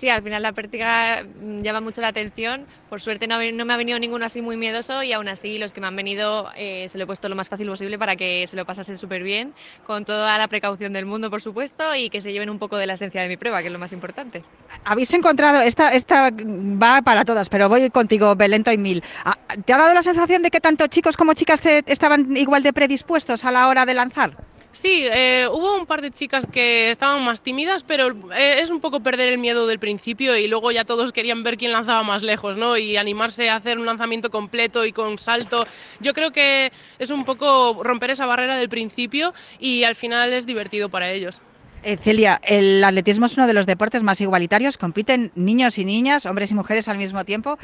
Sí, 0.03 0.10
al 0.10 0.24
final 0.24 0.42
la 0.42 0.51
pértiga 0.51 1.24
llama 1.62 1.80
mucho 1.80 2.01
la 2.01 2.10
atención. 2.10 2.65
Por 2.89 3.00
suerte 3.00 3.27
no, 3.27 3.38
no, 3.53 3.63
me 3.63 3.74
ha 3.74 3.77
venido 3.77 3.98
ninguno 4.00 4.25
así 4.25 4.42
muy 4.42 4.58
miedoso 4.58 5.01
y 5.03 5.13
aún 5.13 5.27
así 5.27 5.58
los 5.58 5.72
que 5.72 5.82
me 5.82 5.88
han 5.88 5.96
venido 5.96 6.50
eh, 6.58 6.89
se 6.89 6.98
lo 6.98 7.06
he 7.06 7.08
puesto 7.08 7.30
lo 7.30 7.36
más 7.36 7.48
fácil 7.48 7.68
posible 7.68 7.98
para 7.98 8.15
que 8.15 8.46
se 8.48 8.58
lo 8.58 8.65
pasasen 8.65 8.98
súper 8.98 9.24
bien, 9.24 9.53
con 9.86 10.03
toda 10.03 10.38
la 10.38 10.48
precaución 10.48 10.94
del 10.94 11.06
mundo, 11.06 11.30
por 11.30 11.42
supuesto, 11.42 11.96
y 11.96 12.10
que 12.10 12.22
se 12.22 12.34
lleven 12.34 12.50
un 12.50 12.60
poco 12.60 12.75
de 12.75 12.88
la 12.88 12.96
esencia 12.96 13.22
de 13.22 13.30
mi 13.30 13.38
prueba, 13.38 13.62
que 13.62 13.68
es 13.68 13.74
lo 13.74 13.80
más 13.80 13.94
importante. 13.94 14.44
Habéis 14.84 15.13
encontrado, 15.13 15.62
esta, 15.62 15.94
esta 15.94 16.32
va 16.32 17.01
para 17.01 17.24
todas, 17.24 17.48
pero 17.48 17.70
voy 17.70 17.89
contigo, 17.89 18.36
Belento 18.36 18.72
y 18.72 18.77
Mil. 18.77 19.03
Ah, 19.24 19.38
¿Te 19.63 19.74
ha 19.74 19.77
dado 19.77 19.94
la 19.94 20.01
sensación 20.01 20.42
de 20.42 20.51
que 20.51 20.60
tanto 20.60 20.88
chicos 20.88 21.15
como 21.15 21.34
chicas 21.34 21.62
estaban 21.65 22.36
igual 22.36 22.63
de 22.63 22.74
predispuestos 22.74 23.46
a 23.46 23.51
la 23.51 23.68
hora 23.70 23.86
de 23.86 23.94
lanzar? 23.94 24.36
Sí, 24.75 25.06
eh, 25.06 25.48
hubo 25.51 25.75
un 25.77 25.86
par 25.86 26.01
de 26.01 26.10
chicas 26.12 26.48
que 26.51 26.89
estaban 26.89 27.24
más 27.24 27.42
tímidas, 27.44 27.84
pero 27.84 28.08
eh, 28.34 28.60
es 28.60 28.72
un 28.72 28.82
poco 28.82 29.01
perder 29.03 29.30
el 29.30 29.38
miedo 29.38 29.68
del 29.68 29.77
principio 29.77 30.36
y 30.36 30.48
luego 30.48 30.72
ya 30.72 30.84
todos 30.84 31.12
querían 31.12 31.44
ver 31.44 31.58
quién 31.58 31.72
lanzaba 31.72 32.01
más 32.01 32.24
lejos, 32.24 32.58
¿no? 32.58 32.75
Y 32.75 32.98
animarse 32.98 33.50
a 33.51 33.58
hacer 33.58 33.77
un 33.77 33.86
lanzamiento 33.86 34.32
completo 34.32 34.84
y 34.86 34.92
con 34.92 35.20
salto. 35.20 35.68
Yo 36.00 36.13
creo 36.13 36.32
que 36.32 36.72
es 36.98 37.12
un 37.12 37.24
poco 37.24 37.84
romper 37.84 38.10
esa 38.12 38.25
barrera 38.25 38.58
del 38.58 38.68
principio 38.70 39.34
y 39.60 39.84
al 39.84 39.96
final 39.96 40.34
es 40.34 40.48
divertido 40.48 40.89
para 40.89 41.12
ellos. 41.12 41.44
Eh, 41.86 41.98
Celia, 41.98 42.40
el 42.44 42.82
atletismo 42.82 43.25
es 43.25 43.36
uno 43.36 43.46
de 43.46 43.54
los 43.54 43.66
deportes 43.66 44.04
más 44.04 44.22
igualitarios. 44.22 44.78
Compiten 44.78 45.34
niños 45.36 45.78
y 45.78 45.84
niñas, 45.84 46.25
hombres 46.25 46.50
y 46.50 46.54
mujeres 46.54 46.88
al 46.88 46.98
mismo 46.98 47.25
tiempo. 47.25 47.58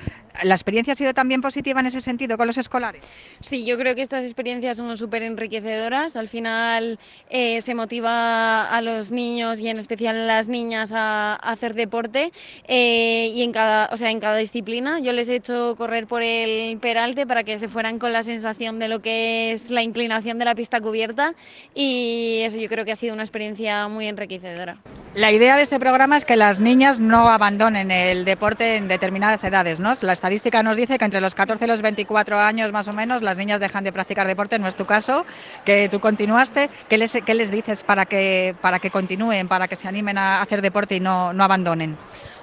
¿La 0.43 0.55
experiencia 0.55 0.91
ha 0.91 0.95
sido 0.95 1.13
también 1.13 1.41
positiva 1.41 1.79
en 1.79 1.85
ese 1.85 2.01
sentido 2.01 2.37
con 2.37 2.45
los 2.45 2.57
escolares? 2.57 3.01
Sí, 3.41 3.63
yo 3.63 3.77
creo 3.77 3.95
que 3.95 4.01
estas 4.01 4.25
experiencias 4.25 4.75
son 4.75 4.97
súper 4.97 5.23
enriquecedoras. 5.23 6.17
Al 6.17 6.27
final 6.27 6.99
eh, 7.29 7.61
se 7.61 7.73
motiva 7.75 8.69
a 8.69 8.81
los 8.81 9.09
niños 9.09 9.57
y 9.59 9.69
en 9.69 9.79
especial 9.79 10.17
a 10.17 10.25
las 10.25 10.49
niñas 10.49 10.91
a, 10.93 11.35
hacer 11.35 11.73
deporte 11.73 12.33
eh, 12.67 13.31
y 13.33 13.41
en 13.43 13.53
cada, 13.53 13.89
o 13.93 13.95
sea, 13.95 14.11
en 14.11 14.19
cada 14.19 14.35
disciplina. 14.35 14.99
Yo 14.99 15.13
les 15.13 15.29
he 15.29 15.35
hecho 15.35 15.75
correr 15.77 16.07
por 16.07 16.23
el 16.23 16.77
peralte 16.79 17.25
para 17.25 17.45
que 17.45 17.57
se 17.57 17.69
fueran 17.69 17.99
con 17.99 18.11
la 18.11 18.23
sensación 18.23 18.79
de 18.79 18.89
lo 18.89 19.01
que 19.01 19.53
es 19.53 19.69
la 19.69 19.81
inclinación 19.81 20.39
de 20.39 20.45
la 20.45 20.55
pista 20.55 20.81
cubierta 20.81 21.35
y 21.73 22.41
eso 22.43 22.57
yo 22.57 22.67
creo 22.67 22.83
que 22.83 22.91
ha 22.91 22.97
sido 22.97 23.13
una 23.13 23.23
experiencia 23.23 23.87
muy 23.87 24.08
enriquecedora. 24.09 24.77
La 25.15 25.31
idea 25.31 25.55
de 25.55 25.63
este 25.63 25.79
programa 25.79 26.17
es 26.17 26.25
que 26.25 26.35
las 26.35 26.59
niñas 26.59 26.99
no 26.99 27.29
abandonen 27.29 27.89
el 27.89 28.25
deporte 28.25 28.75
en 28.75 28.87
determinadas 28.87 29.43
edades, 29.43 29.79
¿no? 29.79 29.93
La 30.01 30.13
estadística 30.13 30.61
nos 30.61 30.77
dice 30.77 30.99
que 30.99 31.05
entre 31.05 31.19
los 31.19 31.33
14 31.33 31.65
y 31.65 31.67
los 31.67 31.81
24 31.81 32.39
años 32.39 32.71
más 32.71 32.87
o 32.87 32.93
menos 32.93 33.21
las 33.23 33.37
niñas 33.37 33.59
dejan 33.59 33.83
de 33.83 33.91
practicar 33.91 34.27
deporte, 34.27 34.59
no 34.59 34.67
es 34.67 34.75
tu 34.75 34.85
caso, 34.85 35.25
que 35.65 35.89
tú 35.89 35.99
continuaste. 35.99 36.69
¿Qué 36.87 36.97
les, 36.97 37.51
dices 37.51 37.83
para 37.83 38.05
que, 38.05 38.55
continúen, 38.91 39.47
para 39.47 39.67
que 39.67 39.75
se 39.75 39.87
animen 39.87 40.17
a 40.17 40.41
hacer 40.41 40.61
deporte 40.61 40.95
y 40.95 40.99
no 40.99 41.31
abandonen? 41.39 41.97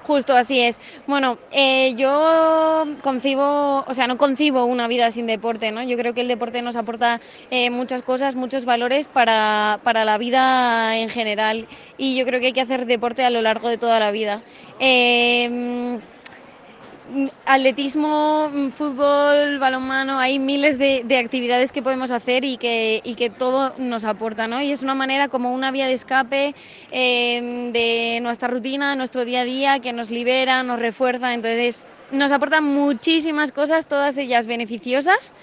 Justo, 0.07 0.37
así 0.37 0.61
es. 0.61 0.81
Bueno, 1.09 1.37
eh, 1.51 1.95
yo 1.97 2.87
concibo, 3.03 3.85
o 3.89 3.93
sea, 3.93 4.07
no 4.07 4.17
concibo 4.17 4.65
una 4.65 4.87
vida 4.87 5.11
sin 5.11 5.27
deporte, 5.27 5.73
¿no? 5.73 5.83
Yo 5.83 5.97
creo 5.97 6.15
que 6.15 6.21
el 6.21 6.29
deporte 6.29 6.63
nos 6.63 6.77
aporta 6.77 7.21
eh, 7.51 7.71
muchas 7.71 8.03
cosas, 8.03 8.37
muchos 8.37 8.65
valores 8.65 9.09
para, 9.09 9.81
para, 9.83 10.05
la 10.05 10.17
vida 10.17 10.97
en 10.97 11.09
general 11.09 11.67
y 11.99 12.17
yo 12.17 12.25
creo 12.25 12.39
que 12.39 12.47
hay 12.47 12.53
que 12.53 12.61
hacer 12.61 12.87
deporte 12.87 13.25
a 13.25 13.31
lo 13.31 13.43
largo 13.43 13.69
de 13.69 13.79
toda 13.79 13.99
la 13.99 14.13
vida. 14.13 14.43
Eh, 14.79 15.99
atletismo, 17.45 18.51
fútbol, 18.77 19.59
balonmano, 19.59 20.19
hay 20.19 20.39
miles 20.39 20.79
de, 20.79 21.05
actividades 21.17 21.73
que 21.73 21.83
podemos 21.83 22.11
hacer 22.11 22.45
y 22.45 22.57
que, 22.57 23.01
y 23.05 23.15
que 23.15 23.31
todo 23.31 23.75
nos 23.79 24.05
aporta, 24.05 24.47
¿no? 24.49 24.61
Y 24.61 24.73
es 24.73 24.83
una 24.83 24.95
manera 24.95 25.29
como 25.29 25.53
una 25.53 25.71
vía 25.71 25.87
de 25.87 25.95
escape 25.95 26.55
eh, 26.91 27.71
de 27.73 28.21
nuestra 28.21 28.49
rutina, 28.49 28.91
de 28.91 28.97
nuestro 28.97 29.25
día 29.25 29.43
a 29.43 29.45
día, 29.45 29.81
que 29.81 29.93
nos 29.93 30.11
libera, 30.11 30.63
nos 30.63 30.79
refuerza, 30.79 31.33
entonces 31.33 31.85
nos 32.11 32.33
aporta 32.33 32.61
muchísimas 32.61 33.53
cosas, 33.53 33.87
todas 33.87 34.17
ellas 34.17 34.47
beneficiosas 34.47 35.35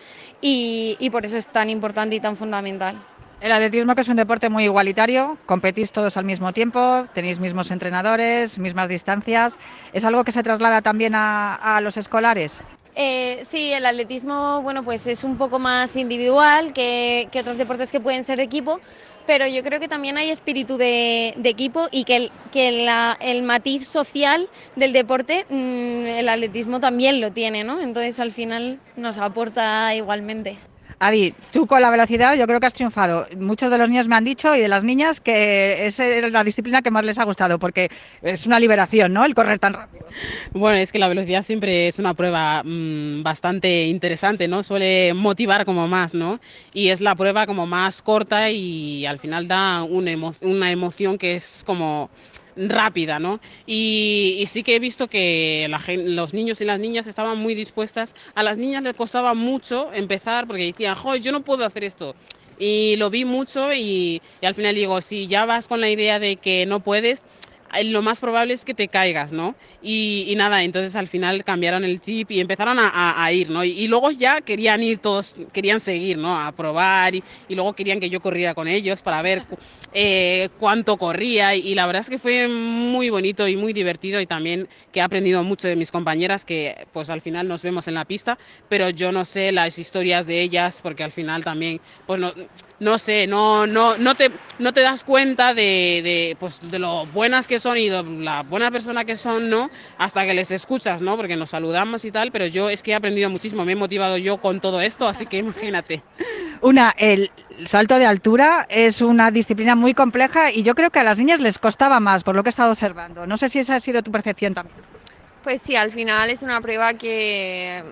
y, 0.42 0.98
y 1.00 1.10
por 1.10 1.26
eso 1.26 1.38
es 1.38 1.48
tan 1.48 1.70
importante 1.70 2.16
y 2.16 2.20
tan 2.20 2.38
fundamental. 2.38 3.02
El 3.44 3.52
atletismo 3.52 3.94
que 3.94 4.00
es 4.00 4.08
un 4.08 4.16
deporte 4.16 4.48
muy 4.48 4.64
igualitario, 4.64 5.38
competís 5.46 5.92
todos 5.92 6.16
al 6.16 6.24
mismo 6.24 6.54
tiempo, 6.54 7.06
tenéis 7.14 7.42
mismos 7.42 7.72
entrenadores, 7.72 8.58
mismas 8.58 8.88
distancias. 8.88 9.60
¿Es 9.92 10.06
algo 10.06 10.24
que 10.24 10.32
se 10.32 10.44
traslada 10.44 10.82
también 10.82 11.12
a, 11.14 11.78
los 11.84 11.98
escolares? 11.98 12.62
Eh, 12.96 13.42
sí, 13.44 13.74
el 13.74 13.86
atletismo, 13.86 14.62
bueno, 14.62 14.84
pues 14.84 15.06
es 15.08 15.26
un 15.26 15.38
poco 15.38 15.60
más 15.60 15.94
individual 15.98 16.72
que, 16.72 17.28
otros 17.38 17.58
deportes 17.58 17.92
que 17.92 18.00
pueden 18.00 18.24
ser 18.24 18.38
de 18.38 18.44
equipo, 18.44 18.80
pero 19.28 19.46
yo 19.46 19.62
creo 19.62 19.82
que 19.82 19.90
también 19.90 20.18
hay 20.18 20.30
espíritu 20.30 20.78
de, 20.78 21.36
equipo 21.44 21.90
y 21.92 22.06
que, 22.06 22.30
el, 22.54 22.90
el 23.20 23.44
matiz 23.44 23.90
social 23.90 24.48
del 24.78 24.94
deporte, 24.94 25.46
mm, 25.50 26.06
el 26.06 26.30
atletismo 26.30 26.80
también 26.80 27.20
lo 27.20 27.34
tiene, 27.34 27.66
¿no? 27.66 27.82
Entonces 27.82 28.22
al 28.22 28.32
final 28.32 28.80
nos 28.96 29.18
aporta 29.18 29.94
igualmente. 29.96 30.60
Adi, 31.00 31.34
tú 31.52 31.68
con 31.68 31.82
la 31.82 31.90
velocidad 31.90 32.36
yo 32.36 32.48
creo 32.48 32.60
que 32.60 32.68
has 32.68 32.74
triunfado. 32.74 33.28
Muchos 33.38 33.72
de 33.72 33.78
los 33.78 33.90
niños 33.90 34.08
me 34.08 34.16
han 34.16 34.26
dicho 34.26 34.56
y 34.56 34.60
de 34.60 34.68
las 34.68 34.84
niñas 34.84 35.20
que 35.20 35.86
es 35.86 36.00
la 36.00 36.44
disciplina 36.44 36.82
que 36.82 36.92
más 36.92 37.06
les 37.06 37.20
ha 37.20 37.24
gustado 37.24 37.60
porque 37.60 37.90
es 38.22 38.46
una 38.46 38.60
liberación, 38.60 39.14
¿no? 39.14 39.26
El 39.26 39.36
correr 39.36 39.60
tan 39.60 39.74
rápido. 39.74 40.06
Bueno, 40.54 40.78
es 40.78 40.92
que 40.92 41.00
la 41.00 41.08
velocidad 41.08 41.42
siempre 41.42 41.88
es 41.88 42.00
una 42.00 42.14
prueba 42.14 42.64
mm, 42.64 43.24
bastante 43.24 43.88
interesante, 43.88 44.48
¿no? 44.48 44.64
Suele 44.64 45.14
motivar 45.14 45.66
como 45.66 45.88
más, 45.88 46.14
¿no? 46.14 46.40
Y 46.74 46.90
es 46.90 47.02
la 47.02 47.16
prueba 47.16 47.46
como 47.46 47.66
más 47.66 48.02
corta 48.02 48.50
y 48.50 49.06
al 49.06 49.20
final 49.20 49.48
da 49.48 49.84
una, 49.84 50.12
una 50.42 50.72
emoción 50.72 51.18
que 51.18 51.36
es 51.36 51.64
como 51.66 52.10
rápida, 52.56 53.20
¿no? 53.20 53.40
Y, 53.66 54.46
sí 54.48 54.64
que 54.64 54.76
he 54.76 54.80
visto 54.80 55.08
que 55.08 55.68
la 55.70 55.82
los 55.96 56.34
niños 56.34 56.62
y 56.62 56.66
las 56.66 56.80
niñas 56.80 57.08
estaban 57.08 57.38
muy 57.38 57.56
dispuestas. 57.56 58.16
A 58.36 58.44
las 58.44 58.58
niñas 58.58 58.84
les 58.84 58.94
costaba 58.94 59.34
mucho 59.34 59.92
empezar 59.94 60.48
porque 60.48 60.66
decían, 60.66 60.96
joder, 60.96 61.22
yo 61.22 61.32
no 61.32 61.42
puedo 61.42 61.66
hacer 61.66 61.84
esto. 61.84 62.16
Y 62.60 62.96
lo 62.98 63.10
vi 63.10 63.26
mucho 63.26 63.74
y 63.74 64.22
al 64.42 64.56
final 64.56 64.76
digo, 64.76 65.02
si 65.02 65.28
ya 65.28 65.46
vas 65.46 65.68
con 65.68 65.82
la 65.82 65.90
idea 65.90 66.20
de 66.20 66.38
que 66.38 66.66
no 66.66 66.82
puedes, 66.82 67.24
lo 67.84 68.02
más 68.02 68.20
probable 68.20 68.54
es 68.54 68.64
que 68.64 68.74
te 68.74 68.88
caigas, 68.88 69.34
¿no? 69.34 69.56
Y, 69.82 70.34
nada, 70.38 70.64
entonces 70.64 70.96
al 70.96 71.08
final 71.08 71.44
cambiaron 71.44 71.84
el 71.84 72.00
chip 72.00 72.32
y 72.32 72.40
empezaron 72.40 72.78
a, 72.80 73.32
ir, 73.32 73.50
¿no? 73.50 73.64
Y, 73.64 73.88
luego 73.88 74.12
ya 74.12 74.42
querían 74.42 74.84
ir 74.84 75.00
todos, 75.00 75.36
querían 75.52 75.80
seguir, 75.80 76.18
¿no? 76.18 76.40
A 76.40 76.52
probar 76.52 77.16
y, 77.16 77.24
luego 77.50 77.74
querían 77.74 78.00
que 78.00 78.10
yo 78.10 78.22
corriera 78.22 78.54
con 78.54 78.68
ellos 78.68 79.02
para 79.02 79.22
ver 79.22 79.44
eh, 79.94 80.50
cuánto 80.60 80.98
corría 80.98 81.56
y, 81.56 81.74
la 81.76 81.86
verdad 81.86 82.02
es 82.02 82.10
que 82.10 82.20
fue 82.20 82.48
muy 82.48 83.10
bonito 83.10 83.48
y 83.48 83.56
muy 83.56 83.74
divertido 83.74 84.20
y 84.22 84.26
también 84.26 84.68
que 84.92 85.00
he 85.00 85.04
aprendido 85.04 85.44
mucho 85.44 85.68
de 85.68 85.76
mis 85.76 85.92
compañeras 85.92 86.46
que 86.46 86.88
pues 86.94 87.10
al 87.10 87.22
final 87.22 87.48
nos 87.48 87.64
vemos 87.64 87.88
en 87.88 87.96
la 87.96 88.06
pista, 88.06 88.38
pero 88.70 88.90
yo 88.90 89.12
no 89.12 89.26
sé 89.26 89.52
las 89.52 89.80
historias 89.80 90.28
de 90.28 90.42
ellas 90.42 90.80
porque 90.82 91.04
al 91.04 91.12
final 91.12 91.44
también 91.44 91.82
pues 92.06 92.20
no, 92.20 92.34
no 92.80 93.00
sé, 93.00 93.28
no, 93.28 93.66
no, 93.66 93.98
no, 93.98 94.16
te, 94.16 94.30
no 94.60 94.74
te 94.74 94.82
das 94.82 95.04
cuenta 95.04 95.54
de, 95.54 96.02
de, 96.04 96.38
pues, 96.40 96.60
de 96.70 96.80
lo 96.80 97.06
buenas 97.08 97.48
que 97.48 97.60
son 97.64 97.78
y 97.78 97.90
la 97.90 98.44
buena 98.44 98.70
persona 98.70 99.06
que 99.06 99.16
son, 99.16 99.50
¿no? 99.50 99.70
Hasta 99.98 100.26
que 100.26 100.34
les 100.34 100.52
escuchas, 100.52 101.02
¿no? 101.02 101.16
Porque 101.16 101.36
nos 101.36 101.50
saludamos 101.50 102.06
y 102.06 102.12
tal, 102.12 102.32
pero 102.32 102.46
yo 102.46 102.70
es 102.70 102.84
que 102.84 102.92
he 102.92 102.96
aprendido 102.96 103.30
muchísimo, 103.30 103.66
me 103.66 103.72
he 103.72 103.76
motivado 103.76 104.18
yo 104.18 104.38
con 104.38 104.60
todo 104.60 104.82
esto, 104.82 105.08
así 105.08 105.26
que 105.26 105.38
imagínate. 105.46 106.04
Una, 106.62 106.94
el 106.98 107.32
salto 107.66 107.98
de 107.98 108.06
altura 108.06 108.66
es 108.70 109.02
una 109.02 109.32
disciplina 109.32 109.76
muy 109.76 109.94
compleja 109.94 110.52
y 110.52 110.64
yo 110.64 110.76
creo 110.76 110.90
que 110.92 111.00
a 111.00 111.04
las 111.04 111.18
niñas 111.18 111.40
les 111.40 111.58
costaba 111.58 112.00
más, 112.00 112.24
por 112.24 112.36
lo 112.36 112.44
que 112.44 112.50
he 112.50 112.52
estado 112.52 112.72
observando. 112.72 113.26
No 113.26 113.38
sé 113.38 113.50
si 113.50 113.60
esa 113.60 113.76
ha 113.76 113.80
sido 113.80 114.04
tu 114.04 114.12
percepción 114.12 114.54
también. 114.54 114.78
Pues 115.44 115.62
sí, 115.62 115.76
al 115.76 115.92
final 115.92 116.30
es 116.30 116.42
una 116.42 116.62
prueba 116.62 116.94
que 116.94 117.84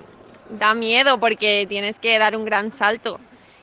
da 0.60 0.74
miedo 0.74 1.20
porque 1.20 1.66
tienes 1.68 2.00
que 2.00 2.20
dar 2.20 2.36
un 2.36 2.46
gran 2.46 2.72
salto 2.72 3.20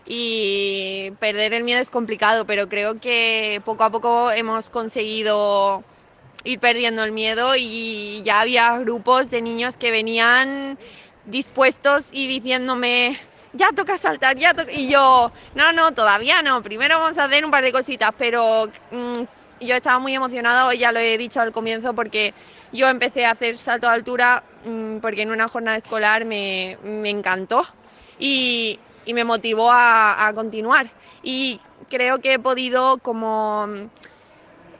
y 0.08 1.10
perder 1.20 1.52
el 1.52 1.64
miedo 1.64 1.80
es 1.80 1.90
complicado, 1.90 2.46
pero 2.46 2.68
creo 2.68 2.98
que 2.98 3.60
poco 3.64 3.84
a 3.84 3.90
poco 3.90 4.30
hemos 4.30 4.70
conseguido 4.70 5.84
ir 6.44 6.58
perdiendo 6.60 7.02
el 7.04 7.12
miedo 7.12 7.54
y 7.56 8.22
ya 8.24 8.40
había 8.40 8.78
grupos 8.78 9.30
de 9.30 9.42
niños 9.42 9.76
que 9.76 9.90
venían 9.90 10.78
dispuestos 11.24 12.08
y 12.12 12.26
diciéndome, 12.26 13.18
ya 13.52 13.68
toca 13.74 13.98
saltar, 13.98 14.36
ya 14.36 14.54
toca... 14.54 14.72
Y 14.72 14.88
yo, 14.88 15.32
no, 15.54 15.72
no, 15.72 15.92
todavía 15.92 16.42
no, 16.42 16.62
primero 16.62 16.98
vamos 16.98 17.18
a 17.18 17.24
hacer 17.24 17.44
un 17.44 17.50
par 17.50 17.64
de 17.64 17.72
cositas, 17.72 18.10
pero 18.16 18.68
mm, 18.90 19.22
yo 19.60 19.74
estaba 19.74 19.98
muy 19.98 20.14
emocionada, 20.14 20.72
ya 20.74 20.92
lo 20.92 21.00
he 21.00 21.18
dicho 21.18 21.40
al 21.40 21.52
comienzo, 21.52 21.94
porque 21.94 22.34
yo 22.72 22.88
empecé 22.88 23.26
a 23.26 23.32
hacer 23.32 23.58
salto 23.58 23.88
de 23.88 23.94
altura 23.94 24.42
mm, 24.64 24.98
porque 24.98 25.22
en 25.22 25.30
una 25.30 25.48
jornada 25.48 25.76
escolar 25.76 26.24
me, 26.24 26.78
me 26.82 27.10
encantó 27.10 27.66
y, 28.18 28.78
y 29.04 29.14
me 29.14 29.24
motivó 29.24 29.70
a, 29.70 30.26
a 30.28 30.32
continuar. 30.34 30.88
Y 31.22 31.60
creo 31.88 32.20
que 32.20 32.34
he 32.34 32.38
podido 32.38 32.98
como 32.98 33.90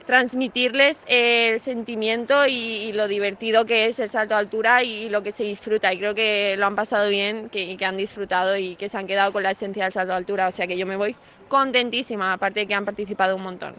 transmitirles 0.08 1.04
el 1.06 1.60
sentimiento 1.60 2.46
y, 2.46 2.92
lo 2.94 3.08
divertido 3.08 3.66
que 3.66 3.88
es 3.88 3.98
el 3.98 4.10
salto 4.10 4.34
de 4.34 4.40
altura 4.40 4.82
y 4.82 5.10
lo 5.10 5.22
que 5.22 5.32
se 5.32 5.44
disfruta. 5.44 5.92
Y 5.92 5.98
creo 5.98 6.14
que 6.14 6.56
lo 6.56 6.64
han 6.64 6.74
pasado 6.74 7.10
bien, 7.10 7.50
que, 7.50 7.76
que 7.76 7.84
han 7.84 7.98
disfrutado 7.98 8.56
y 8.56 8.74
que 8.76 8.88
se 8.88 8.96
han 8.96 9.06
quedado 9.06 9.34
con 9.34 9.42
la 9.42 9.50
esencia 9.50 9.84
del 9.84 9.92
salto 9.92 10.12
de 10.12 10.16
altura. 10.16 10.48
O 10.48 10.50
sea 10.50 10.66
que 10.66 10.78
yo 10.78 10.86
me 10.86 10.96
voy 10.96 11.14
contentísima, 11.48 12.32
aparte 12.32 12.60
de 12.60 12.66
que 12.66 12.74
han 12.74 12.86
participado 12.86 13.36
un 13.36 13.42
montón. 13.42 13.74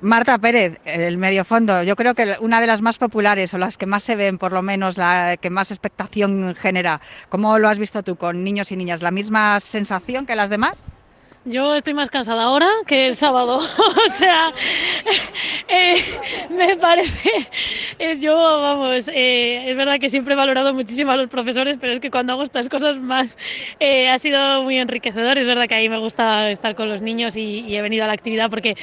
Marta 0.00 0.38
Pérez, 0.38 0.80
el 0.84 1.18
medio 1.18 1.44
fondo, 1.44 1.84
yo 1.84 1.94
creo 1.94 2.16
que 2.16 2.36
una 2.40 2.60
de 2.60 2.66
las 2.66 2.82
más 2.82 2.98
populares 2.98 3.54
o 3.54 3.58
las 3.58 3.76
que 3.76 3.86
más 3.86 4.02
se 4.02 4.16
ven, 4.16 4.38
por 4.38 4.50
lo 4.50 4.62
menos 4.62 4.98
la 4.98 5.36
que 5.36 5.50
más 5.50 5.70
expectación 5.70 6.56
genera. 6.56 7.00
¿Cómo 7.28 7.60
lo 7.60 7.68
has 7.68 7.78
visto 7.78 8.02
tú 8.02 8.16
con 8.16 8.42
niños 8.42 8.72
y 8.72 8.76
niñas? 8.76 9.02
¿La 9.02 9.12
misma 9.12 9.60
sensación 9.60 10.26
que 10.26 10.34
las 10.34 10.50
demás? 10.50 10.82
Yo 11.46 11.74
estoy 11.74 11.94
más 11.94 12.10
cansada 12.10 12.42
ahora 12.42 12.68
que 12.86 13.06
el 13.06 13.14
sábado. 13.14 13.56
o 14.06 14.10
sea, 14.10 14.52
eh, 15.68 15.96
me 16.50 16.76
parece. 16.76 17.30
Es 17.98 18.20
yo, 18.20 18.34
vamos, 18.34 19.08
eh, 19.08 19.70
es 19.70 19.74
verdad 19.74 19.98
que 19.98 20.10
siempre 20.10 20.34
he 20.34 20.36
valorado 20.36 20.74
muchísimo 20.74 21.12
a 21.12 21.16
los 21.16 21.30
profesores, 21.30 21.78
pero 21.80 21.94
es 21.94 22.00
que 22.00 22.10
cuando 22.10 22.34
hago 22.34 22.42
estas 22.42 22.68
cosas 22.68 22.98
más 22.98 23.38
eh, 23.78 24.10
ha 24.10 24.18
sido 24.18 24.62
muy 24.64 24.76
enriquecedor. 24.76 25.38
Es 25.38 25.46
verdad 25.46 25.66
que 25.66 25.76
ahí 25.76 25.88
me 25.88 25.96
gusta 25.98 26.50
estar 26.50 26.74
con 26.74 26.90
los 26.90 27.00
niños 27.00 27.36
y, 27.36 27.74
he 27.74 27.80
venido 27.80 28.04
a 28.04 28.06
la 28.06 28.12
actividad 28.12 28.50
porque 28.50 28.76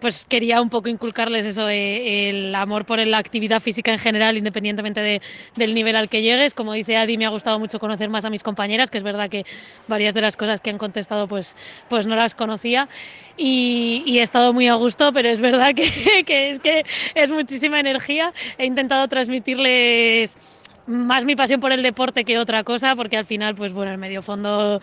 pues 0.00 0.26
quería 0.26 0.60
un 0.60 0.70
poco 0.70 0.88
inculcarles 0.88 1.46
eso 1.46 1.68
el 1.68 2.52
amor 2.56 2.84
por 2.84 2.98
la 3.06 3.18
actividad 3.18 3.60
física 3.60 3.92
en 3.92 4.00
general, 4.00 4.36
independientemente 4.36 5.00
de, 5.00 5.22
del 5.54 5.72
nivel 5.72 5.94
al 5.94 6.08
que 6.08 6.22
llegues. 6.22 6.52
Como 6.52 6.72
dice 6.72 6.96
Adi, 6.96 7.16
me 7.16 7.26
ha 7.26 7.28
gustado 7.28 7.60
mucho 7.60 7.78
conocer 7.78 8.08
más 8.08 8.24
a 8.24 8.30
mis 8.30 8.42
compañeras, 8.42 8.90
que 8.90 8.98
es 8.98 9.04
verdad 9.04 9.30
que 9.30 9.44
varias 9.86 10.14
de 10.14 10.20
las 10.20 10.36
cosas 10.36 10.60
que 10.60 10.70
han 10.70 10.78
contestado, 10.78 11.28
pues 11.28 11.56
pues 11.92 12.06
no 12.06 12.16
las 12.16 12.34
conocía 12.34 12.88
y, 13.36 14.16
he 14.18 14.22
estado 14.22 14.54
muy 14.54 14.66
a 14.66 14.76
gusto, 14.76 15.12
pero 15.12 15.28
es 15.28 15.42
verdad 15.42 15.74
que, 15.74 16.24
que, 16.26 16.48
es 16.48 16.58
que 16.58 16.86
es 17.14 17.30
muchísima 17.30 17.80
energía. 17.80 18.32
He 18.56 18.64
intentado 18.64 19.06
transmitirles 19.08 20.38
más 20.86 21.26
mi 21.26 21.36
pasión 21.36 21.60
por 21.60 21.70
el 21.70 21.82
deporte 21.82 22.24
que 22.24 22.38
otra 22.38 22.64
cosa, 22.64 22.96
porque 22.96 23.18
al 23.18 23.26
final, 23.26 23.54
pues 23.56 23.74
bueno, 23.74 23.92
el 23.92 23.98
medio 23.98 24.22
fondo 24.22 24.80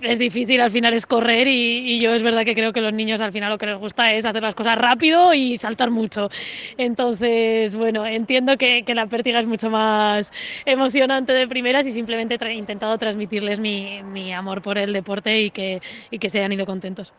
es 0.00 0.18
difícil, 0.18 0.60
al 0.60 0.70
final 0.70 0.94
es 0.94 1.06
correr 1.06 1.46
y, 1.48 2.00
yo 2.00 2.14
es 2.14 2.22
verdad 2.22 2.44
que 2.44 2.54
creo 2.54 2.72
que 2.72 2.80
los 2.80 2.92
niños 2.92 3.20
al 3.20 3.32
final 3.32 3.50
lo 3.50 3.58
que 3.58 3.66
les 3.66 3.78
gusta 3.78 4.12
es 4.12 4.24
hacer 4.24 4.42
las 4.42 4.54
cosas 4.54 4.78
rápido 4.78 5.34
y 5.34 5.58
saltar 5.58 5.90
mucho. 5.90 6.30
Entonces, 6.76 7.74
bueno, 7.74 8.06
entiendo 8.06 8.56
que, 8.56 8.84
la 8.90 9.06
pértiga 9.06 9.38
es 9.38 9.46
mucho 9.46 9.70
más 9.70 10.32
emocionante 10.64 11.32
de 11.32 11.46
primeras 11.46 11.86
y 11.86 11.92
simplemente 11.92 12.38
he 12.40 12.54
intentado 12.54 12.98
transmitirles 12.98 13.60
mi, 13.60 14.02
mi, 14.02 14.32
amor 14.32 14.62
por 14.62 14.78
el 14.78 14.92
deporte 14.92 15.40
y 15.42 15.50
que, 15.50 15.80
y 16.10 16.18
que 16.18 16.30
se 16.30 16.38
hayan 16.38 16.52
ido 16.52 16.66
contentos. 16.66 17.12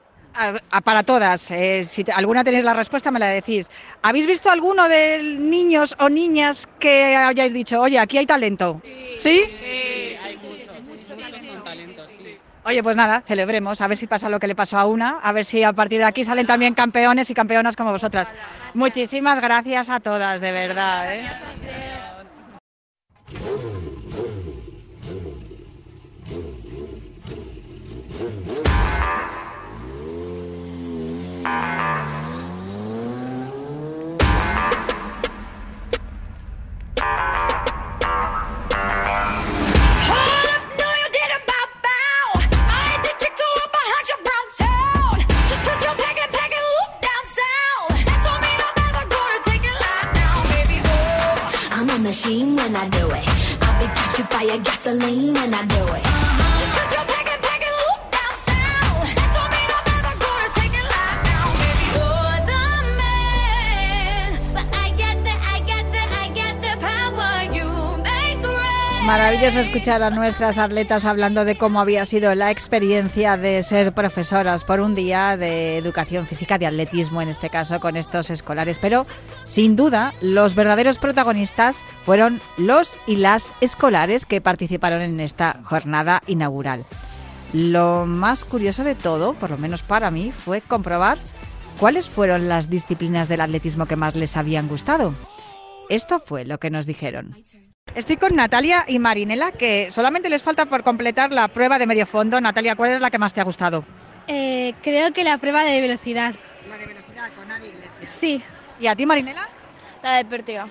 para 0.84 1.04
todas, 1.04 1.50
eh, 1.52 1.84
si 1.84 2.06
alguna 2.14 2.44
tenéis 2.44 2.66
la 2.66 2.74
respuesta 2.74 3.12
me 3.12 3.20
la 3.20 3.28
decís. 3.28 3.70
¿Habéis 4.02 4.28
visto 4.28 4.50
alguno 4.50 4.90
de 4.90 5.38
niños 5.40 5.96
o 6.00 6.10
niñas 6.10 6.68
que 6.80 7.16
hayáis 7.16 7.54
dicho, 7.54 7.82
oye, 7.82 8.00
aquí 8.00 8.18
hay 8.18 8.26
talento? 8.26 8.82
¿Sí? 9.18 9.42
¿Sí? 9.42 9.42
talentos, 9.52 10.11
Oye, 12.64 12.84
pues 12.84 12.96
nada, 12.96 13.24
celebremos, 13.26 13.82
a 13.82 13.88
ver 13.88 13.98
si 13.98 14.06
pasa 14.06 14.30
lo 14.30 14.40
que 14.40 14.48
le 14.48 14.56
pasó 14.56 14.78
a 14.78 14.86
una, 14.86 15.20
a 15.20 15.32
ver 15.32 15.46
si 15.46 15.64
a 15.64 15.74
partir 15.74 16.00
de 16.00 16.06
aquí 16.06 16.24
salen 16.24 16.46
también 16.46 16.76
campeones 16.76 17.30
y 17.32 17.34
campeonas 17.34 17.76
como 17.76 17.92
vosotras. 17.92 18.32
Muchísimas 18.76 19.40
gracias 19.42 19.90
a 19.90 20.00
todas, 20.00 20.40
de 20.42 20.52
verdad. 20.52 21.16
¿eh? 21.16 21.30
Machine 52.12 52.58
when 52.58 52.76
I 52.76 52.90
do 52.90 53.10
it. 53.10 53.26
I'll 53.62 53.80
be 53.80 53.86
catching 53.96 54.26
fire, 54.26 54.58
gasoline 54.58 55.34
when 55.34 55.54
I 55.54 55.66
do 55.66 55.94
it. 55.94 56.11
Maravilloso 69.12 69.60
escuchar 69.60 70.02
a 70.04 70.10
nuestras 70.10 70.58
atletas 70.58 71.04
hablando 71.04 71.44
de 71.44 71.58
cómo 71.58 71.82
había 71.82 72.06
sido 72.06 72.34
la 72.34 72.50
experiencia 72.50 73.36
de 73.36 73.62
ser 73.62 73.92
profesoras 73.92 74.64
por 74.64 74.80
un 74.80 74.96
día 74.96 75.36
de 75.36 75.76
educación 75.78 76.26
física, 76.28 76.58
de 76.58 76.66
atletismo 76.66 77.22
en 77.22 77.28
este 77.28 77.50
caso, 77.50 77.82
con 77.82 77.98
estos 77.98 78.30
escolares. 78.30 78.80
Pero 78.80 79.06
sin 79.44 79.76
duda, 79.76 80.14
los 80.22 80.56
verdaderos 80.56 80.98
protagonistas 80.98 81.84
fueron 82.06 82.40
los 82.58 82.98
y 83.06 83.18
las 83.18 83.52
escolares 83.60 84.26
que 84.26 84.40
participaron 84.40 85.02
en 85.02 85.20
esta 85.20 85.60
jornada 85.66 86.22
inaugural. 86.26 86.86
Lo 87.52 88.06
más 88.06 88.46
curioso 88.46 88.86
de 88.86 88.96
todo, 88.96 89.34
por 89.34 89.50
lo 89.50 89.58
menos 89.58 89.82
para 89.82 90.10
mí, 90.10 90.32
fue 90.32 90.62
comprobar 90.62 91.18
cuáles 91.78 92.08
fueron 92.08 92.48
las 92.48 92.70
disciplinas 92.70 93.28
del 93.28 93.42
atletismo 93.42 93.88
que 93.88 93.98
más 93.98 94.16
les 94.16 94.38
habían 94.38 94.70
gustado. 94.70 95.14
Esto 95.90 96.22
fue 96.26 96.46
lo 96.46 96.60
que 96.60 96.70
nos 96.70 96.86
dijeron. 96.86 97.36
Estoy 97.96 98.16
con 98.16 98.36
Natalia 98.36 98.86
y 98.88 99.00
Marinela, 99.00 99.52
que 99.52 99.92
solamente 99.92 100.30
les 100.30 100.42
falta 100.42 100.66
por 100.66 100.84
completar 100.84 101.32
la 101.32 101.50
prueba 101.50 101.78
de 101.78 101.86
medio 101.86 102.06
fondo. 102.06 102.40
Natalia, 102.40 102.76
¿cuál 102.76 102.92
es 102.92 103.02
la 103.02 103.12
que 103.12 103.18
más 103.18 103.34
te 103.34 103.42
ha 103.42 103.44
gustado? 103.44 103.84
Eh, 104.28 104.74
creo 104.82 105.12
que 105.12 105.26
la 105.26 105.38
prueba 105.40 105.64
de 105.64 105.82
velocidad. 105.82 106.34
La 106.70 106.78
de 106.78 106.86
velocidad 106.86 107.30
con 107.36 107.52
Adi 107.52 107.68
Iglesias. 107.68 108.10
Sí. 108.18 108.42
¿Y 108.80 108.88
a 108.88 108.96
ti, 108.96 109.06
Marinela? 109.06 109.50
La 110.02 110.14
de 110.18 110.26
pértiga. 110.26 110.68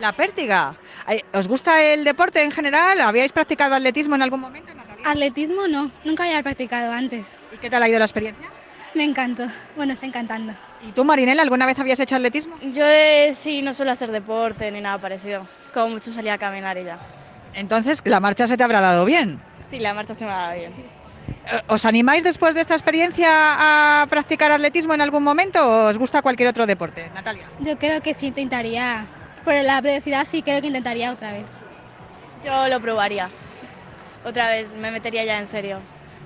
La 0.00 0.12
pértiga. 0.14 0.74
Ay, 1.06 1.22
¿Os 1.32 1.46
gusta 1.46 1.80
el 1.80 2.02
deporte 2.02 2.42
en 2.42 2.50
general? 2.50 3.00
¿Habíais 3.00 3.30
practicado 3.30 3.76
atletismo 3.76 4.16
en 4.16 4.22
algún 4.22 4.40
momento? 4.40 4.74
Natalia? 4.74 5.08
Atletismo 5.08 5.68
no, 5.68 5.92
nunca 6.04 6.24
había 6.24 6.42
practicado 6.42 6.90
antes. 6.92 7.24
¿Y 7.52 7.58
qué 7.58 7.70
tal 7.70 7.84
ha 7.84 7.88
ido 7.88 8.00
la 8.00 8.06
experiencia? 8.06 8.48
Me 8.94 9.04
encantó. 9.04 9.46
Bueno, 9.76 9.92
está 9.92 10.06
encantando. 10.06 10.52
¿Y 10.80 10.92
tú, 10.92 11.04
Marinela, 11.04 11.42
alguna 11.42 11.66
vez 11.66 11.78
habías 11.78 11.98
hecho 11.98 12.14
atletismo? 12.16 12.56
Yo 12.72 12.84
eh, 12.86 13.34
sí, 13.34 13.60
no 13.62 13.74
suelo 13.74 13.92
hacer 13.92 14.10
deporte 14.10 14.70
ni 14.70 14.80
nada 14.80 14.98
parecido. 14.98 15.46
Como 15.72 15.88
mucho 15.88 16.12
salía 16.12 16.34
a 16.34 16.38
caminar 16.38 16.78
y 16.78 16.84
ya. 16.84 16.98
Entonces, 17.54 18.00
la 18.04 18.20
marcha 18.20 18.46
se 18.46 18.56
te 18.56 18.62
habrá 18.62 18.80
dado 18.80 19.04
bien. 19.04 19.40
Sí, 19.70 19.78
la 19.78 19.94
marcha 19.94 20.14
se 20.14 20.24
me 20.24 20.30
va 20.30 20.54
bien. 20.54 20.72
Eh, 21.46 21.60
¿Os 21.66 21.84
animáis 21.84 22.22
después 22.22 22.54
de 22.54 22.60
esta 22.60 22.74
experiencia 22.74 23.28
a 24.02 24.06
practicar 24.06 24.52
atletismo 24.52 24.94
en 24.94 25.00
algún 25.00 25.24
momento 25.24 25.58
o 25.60 25.88
os 25.88 25.98
gusta 25.98 26.22
cualquier 26.22 26.48
otro 26.48 26.66
deporte? 26.66 27.10
Natalia. 27.14 27.46
Yo 27.60 27.76
creo 27.76 28.00
que 28.00 28.14
sí 28.14 28.28
intentaría. 28.28 29.06
Por 29.44 29.54
la 29.54 29.80
velocidad 29.80 30.26
sí 30.30 30.42
creo 30.42 30.60
que 30.60 30.68
intentaría 30.68 31.12
otra 31.12 31.32
vez. 31.32 31.46
Yo 32.44 32.68
lo 32.68 32.80
probaría. 32.80 33.30
Otra 34.24 34.48
vez, 34.48 34.68
me 34.72 34.90
metería 34.90 35.24
ya 35.24 35.38
en 35.38 35.48
serio. 35.48 35.80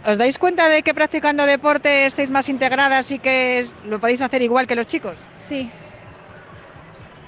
¿Os 0.04 0.16
dais 0.18 0.38
cuenta 0.38 0.68
de 0.68 0.82
que 0.82 0.94
practicando 0.94 1.44
deporte 1.46 2.06
estáis 2.06 2.30
más 2.30 2.48
integradas 2.48 3.10
y 3.10 3.18
que 3.18 3.66
lo 3.82 3.98
podéis 4.00 4.22
hacer 4.22 4.42
igual 4.42 4.66
que 4.66 4.76
los 4.76 4.86
chicos? 4.86 5.18
Sí. 5.38 5.72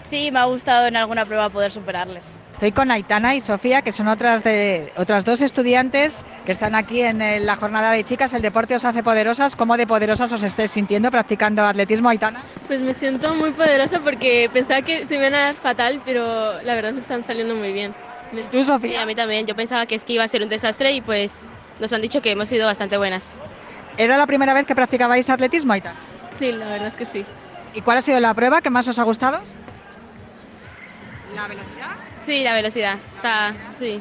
Sí, 0.04 0.30
me 0.32 0.38
ha 0.40 0.44
gustado 0.44 0.86
en 0.86 0.96
alguna 0.96 1.24
prueba 1.26 1.50
poder 1.50 1.70
superarles. 1.70 2.26
Estoy 2.52 2.72
con 2.72 2.90
Aitana 2.90 3.34
y 3.36 3.40
Sofía, 3.40 3.80
que 3.82 3.92
son 3.92 4.08
otras 4.08 4.42
de 4.42 4.92
otras 4.96 5.24
dos 5.24 5.40
estudiantes 5.40 6.24
que 6.44 6.52
están 6.52 6.74
aquí 6.74 7.00
en 7.00 7.18
la 7.46 7.56
jornada 7.56 7.92
de 7.92 8.02
chicas. 8.04 8.32
El 8.32 8.42
deporte 8.42 8.74
os 8.74 8.84
hace 8.84 9.02
poderosas. 9.02 9.54
¿Cómo 9.56 9.76
de 9.76 9.86
poderosas 9.86 10.32
os 10.32 10.42
estáis 10.42 10.72
sintiendo 10.72 11.10
practicando 11.10 11.62
atletismo, 11.62 12.08
Aitana? 12.08 12.44
Pues 12.66 12.80
me 12.80 12.92
siento 12.92 13.34
muy 13.34 13.52
poderosa 13.52 14.00
porque 14.00 14.50
pensaba 14.52 14.82
que 14.82 15.06
se 15.06 15.14
me 15.14 15.20
iban 15.20 15.34
a 15.34 15.40
dar 15.46 15.54
fatal, 15.56 16.00
pero 16.04 16.60
la 16.62 16.74
verdad 16.74 16.92
me 16.92 17.00
están 17.00 17.24
saliendo 17.24 17.54
muy 17.54 17.72
bien. 17.72 17.94
¿Tú, 18.50 18.62
Sofía? 18.64 18.90
Sí, 18.90 18.96
a 18.96 19.06
mí 19.06 19.14
también. 19.14 19.46
Yo 19.46 19.54
pensaba 19.54 19.86
que 19.86 19.94
es 19.94 20.04
que 20.04 20.14
iba 20.14 20.24
a 20.24 20.28
ser 20.28 20.42
un 20.42 20.48
desastre 20.48 20.92
y 20.92 21.00
pues 21.00 21.50
nos 21.80 21.92
han 21.92 22.02
dicho 22.02 22.20
que 22.20 22.30
hemos 22.30 22.48
sido 22.48 22.66
bastante 22.66 22.96
buenas. 22.96 23.34
¿Era 23.96 24.16
la 24.16 24.26
primera 24.26 24.54
vez 24.54 24.66
que 24.66 24.74
practicabais 24.74 25.28
atletismo, 25.28 25.72
Aitana? 25.72 25.98
Sí, 26.38 26.52
la 26.52 26.68
verdad 26.68 26.88
es 26.88 26.94
que 26.94 27.04
sí. 27.04 27.24
¿Y 27.74 27.80
cuál 27.82 27.98
ha 27.98 28.02
sido 28.02 28.20
la 28.20 28.34
prueba 28.34 28.60
que 28.60 28.70
más 28.70 28.86
os 28.88 28.98
ha 28.98 29.02
gustado? 29.02 29.40
¿La 31.34 31.46
velocidad? 31.48 31.90
Sí, 32.22 32.44
la 32.44 32.54
velocidad. 32.54 32.98
Está, 33.16 33.54
sí. 33.78 34.00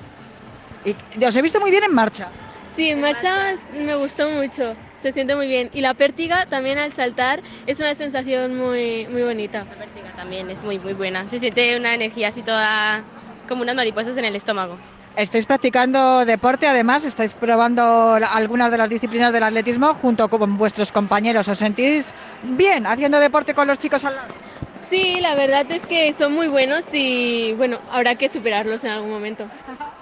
Y 0.85 1.23
os 1.23 1.35
he 1.35 1.41
visto 1.41 1.59
muy 1.59 1.71
bien 1.71 1.83
en 1.83 1.93
marcha. 1.93 2.29
Sí, 2.75 2.89
en 2.89 3.01
marcha 3.01 3.55
me 3.73 3.95
gustó 3.95 4.29
mucho. 4.29 4.75
Se 5.01 5.11
siente 5.11 5.35
muy 5.35 5.47
bien. 5.47 5.69
Y 5.73 5.81
la 5.81 5.93
pértiga 5.93 6.45
también 6.45 6.77
al 6.77 6.91
saltar 6.91 7.41
es 7.67 7.79
una 7.79 7.95
sensación 7.95 8.57
muy, 8.57 9.07
muy 9.07 9.23
bonita. 9.23 9.65
La 9.69 9.75
pértiga 9.75 10.15
también 10.15 10.49
es 10.49 10.63
muy, 10.63 10.79
muy 10.79 10.93
buena. 10.93 11.27
Se 11.29 11.39
siente 11.39 11.77
una 11.77 11.93
energía 11.93 12.29
así 12.29 12.41
toda 12.41 13.03
como 13.47 13.61
unas 13.63 13.75
mariposas 13.75 14.17
en 14.17 14.25
el 14.25 14.35
estómago. 14.35 14.77
Estáis 15.19 15.45
practicando 15.45 16.23
deporte, 16.23 16.65
además, 16.65 17.03
estáis 17.03 17.33
probando 17.33 18.13
algunas 18.13 18.71
de 18.71 18.77
las 18.77 18.89
disciplinas 18.89 19.33
del 19.33 19.43
atletismo 19.43 19.93
junto 19.93 20.29
con 20.29 20.57
vuestros 20.57 20.93
compañeros. 20.93 21.45
¿Os 21.49 21.57
sentís 21.57 22.13
bien 22.41 22.87
haciendo 22.87 23.19
deporte 23.19 23.53
con 23.53 23.67
los 23.67 23.77
chicos 23.79 24.05
al 24.05 24.15
lado? 24.15 24.29
Sí, 24.75 25.19
la 25.19 25.35
verdad 25.35 25.69
es 25.71 25.85
que 25.85 26.13
son 26.13 26.31
muy 26.31 26.47
buenos 26.47 26.87
y 26.93 27.53
bueno, 27.57 27.81
habrá 27.91 28.15
que 28.15 28.29
superarlos 28.29 28.85
en 28.85 28.91
algún 28.91 29.11
momento. 29.11 29.49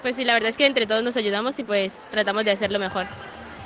Pues 0.02 0.14
sí, 0.14 0.24
la 0.24 0.34
verdad 0.34 0.50
es 0.50 0.56
que 0.56 0.66
entre 0.66 0.86
todos 0.86 1.02
nos 1.02 1.16
ayudamos 1.16 1.58
y 1.58 1.64
pues 1.64 1.94
tratamos 2.12 2.44
de 2.44 2.52
hacerlo 2.52 2.78
mejor. 2.78 3.08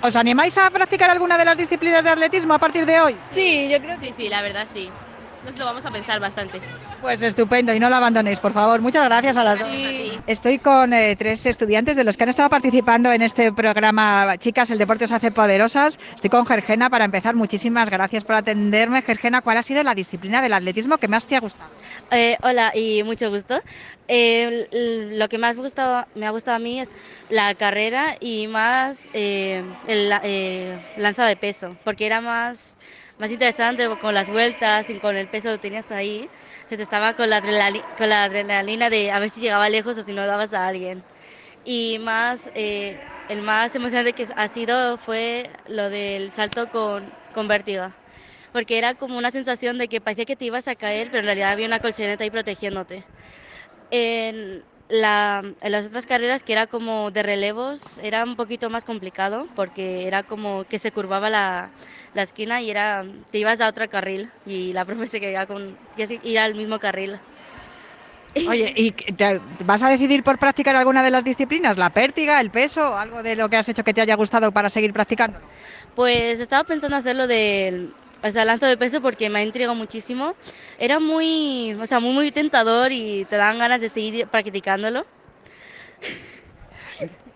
¿Os 0.00 0.16
animáis 0.16 0.56
a 0.56 0.70
practicar 0.70 1.10
alguna 1.10 1.36
de 1.36 1.44
las 1.44 1.58
disciplinas 1.58 2.02
de 2.02 2.10
atletismo 2.10 2.54
a 2.54 2.58
partir 2.58 2.86
de 2.86 2.98
hoy? 2.98 3.18
Sí, 3.30 3.68
yo 3.70 3.78
creo 3.78 3.98
que 3.98 4.06
sí, 4.06 4.14
sí, 4.16 4.28
la 4.30 4.40
verdad 4.40 4.66
sí. 4.72 4.90
Nos 5.44 5.58
lo 5.58 5.64
vamos 5.64 5.84
a 5.84 5.90
pensar 5.90 6.20
bastante. 6.20 6.60
Pues 7.00 7.20
estupendo 7.20 7.74
y 7.74 7.80
no 7.80 7.90
la 7.90 7.96
abandonéis, 7.96 8.38
por 8.38 8.52
favor. 8.52 8.80
Muchas 8.80 9.04
gracias 9.04 9.36
a 9.36 9.42
las 9.42 9.58
dos. 9.58 9.68
Estoy 10.26 10.58
con 10.60 10.92
eh, 10.92 11.16
tres 11.18 11.44
estudiantes 11.46 11.96
de 11.96 12.04
los 12.04 12.16
que 12.16 12.22
han 12.22 12.28
estado 12.28 12.48
participando 12.48 13.10
en 13.12 13.22
este 13.22 13.52
programa 13.52 14.36
Chicas, 14.38 14.70
el 14.70 14.78
deporte 14.78 15.04
os 15.06 15.12
hace 15.12 15.32
poderosas. 15.32 15.98
Estoy 16.14 16.30
con 16.30 16.46
Gergena 16.46 16.90
para 16.90 17.04
empezar. 17.04 17.34
Muchísimas 17.34 17.90
gracias 17.90 18.24
por 18.24 18.36
atenderme. 18.36 19.02
Gergena, 19.02 19.42
¿cuál 19.42 19.56
ha 19.56 19.62
sido 19.62 19.82
la 19.82 19.94
disciplina 19.96 20.40
del 20.40 20.52
atletismo 20.52 20.98
que 20.98 21.08
más 21.08 21.26
te 21.26 21.34
ha 21.34 21.40
gustado? 21.40 21.72
Eh, 22.12 22.36
hola 22.42 22.70
y 22.74 23.02
mucho 23.02 23.28
gusto. 23.30 23.58
Eh, 24.06 24.68
lo 24.70 25.28
que 25.28 25.38
más 25.38 25.56
me, 25.56 25.62
gustado, 25.64 26.06
me 26.14 26.26
ha 26.26 26.30
gustado 26.30 26.56
a 26.56 26.60
mí 26.60 26.80
es 26.80 26.88
la 27.28 27.54
carrera 27.56 28.14
y 28.20 28.46
más 28.46 29.08
eh, 29.12 29.74
el 29.86 30.08
la- 30.08 30.20
eh, 30.22 30.78
lanza 30.94 31.24
de 31.26 31.36
peso, 31.36 31.76
porque 31.82 32.06
era 32.06 32.20
más, 32.20 32.76
más 33.18 33.30
interesante 33.30 33.88
con 33.98 34.14
las 34.14 34.28
vueltas 34.30 34.88
y 34.90 34.98
con 34.98 35.16
el 35.16 35.28
peso 35.28 35.50
que 35.52 35.58
tenías 35.58 35.90
ahí. 35.90 36.30
Se 36.66 36.76
te 36.76 36.82
estaba 36.82 37.14
con 37.14 37.30
la, 37.30 37.40
con 37.96 38.08
la 38.08 38.24
adrenalina 38.24 38.90
de 38.90 39.10
a 39.10 39.18
ver 39.20 39.30
si 39.30 39.40
llegaba 39.40 39.68
lejos 39.68 39.98
o 39.98 40.02
si 40.02 40.12
no 40.12 40.26
dabas 40.26 40.52
a 40.52 40.66
alguien. 40.66 41.06
Y 41.64 41.98
más, 42.00 42.50
eh, 42.54 43.02
el 43.28 43.42
más 43.42 43.74
emocionante 43.74 44.14
que 44.14 44.26
ha 44.36 44.48
sido 44.48 44.98
fue 44.98 45.52
lo 45.66 45.90
del 45.90 46.32
salto 46.32 46.68
con, 46.68 47.18
con 47.32 47.48
vértigo 47.48 47.94
porque 48.52 48.78
era 48.78 48.94
como 48.94 49.18
una 49.18 49.30
sensación 49.30 49.78
de 49.78 49.88
que 49.88 50.00
parecía 50.00 50.24
que 50.26 50.36
te 50.36 50.44
ibas 50.46 50.68
a 50.68 50.76
caer, 50.76 51.08
pero 51.10 51.20
en 51.20 51.26
realidad 51.26 51.52
había 51.52 51.66
una 51.66 51.80
colchoneta 51.80 52.24
ahí 52.24 52.30
protegiéndote. 52.30 53.06
En, 53.90 54.64
la, 54.92 55.42
en 55.60 55.72
las 55.72 55.86
otras 55.86 56.06
carreras, 56.06 56.42
que 56.44 56.52
era 56.52 56.66
como 56.68 57.10
de 57.10 57.22
relevos, 57.24 57.98
era 57.98 58.24
un 58.24 58.36
poquito 58.36 58.70
más 58.70 58.84
complicado, 58.84 59.50
porque 59.54 60.06
era 60.06 60.24
como 60.24 60.66
que 60.66 60.78
se 60.78 60.92
curvaba 60.92 61.30
la, 61.30 61.74
la 62.12 62.22
esquina 62.22 62.62
y 62.62 62.70
era, 62.70 63.04
te 63.30 63.38
ibas 63.38 63.60
a 63.60 63.68
otro 63.68 63.88
carril 63.88 64.32
y 64.44 64.72
la 64.74 64.84
profe 64.86 65.06
se 65.08 65.20
quedaba 65.20 65.46
con 65.46 65.78
que 65.96 66.20
ir 66.22 66.38
al 66.38 66.54
mismo 66.54 66.78
carril. 66.78 67.22
Oye, 68.44 68.72
¿y 68.76 68.92
te- 68.92 69.40
vas 69.64 69.82
a 69.82 69.88
decidir 69.90 70.22
por 70.24 70.38
practicar 70.38 70.74
alguna 70.76 71.02
de 71.02 71.10
las 71.10 71.24
disciplinas? 71.24 71.76
¿La 71.78 71.90
pértiga, 71.90 72.40
el 72.40 72.50
peso, 72.50 72.96
algo 72.96 73.22
de 73.22 73.36
lo 73.36 73.48
que 73.48 73.56
has 73.56 73.68
hecho 73.68 73.84
que 73.84 73.94
te 73.94 74.00
haya 74.00 74.16
gustado 74.16 74.52
para 74.52 74.70
seguir 74.70 74.92
practicando? 74.92 75.40
Pues 75.94 76.40
estaba 76.40 76.64
pensando 76.64 76.96
hacerlo 76.96 77.26
del 77.26 77.96
o 78.22 78.30
sea, 78.30 78.44
lanzo 78.44 78.66
de 78.66 78.76
peso 78.76 79.00
porque 79.00 79.28
me 79.28 79.40
ha 79.40 79.42
intrigado 79.42 79.74
muchísimo. 79.74 80.34
Era 80.78 81.00
muy, 81.00 81.74
o 81.80 81.86
sea, 81.86 82.00
muy, 82.00 82.12
muy 82.12 82.30
tentador 82.30 82.92
y 82.92 83.24
te 83.24 83.36
dan 83.36 83.58
ganas 83.58 83.80
de 83.80 83.88
seguir 83.88 84.26
practicándolo. 84.28 85.04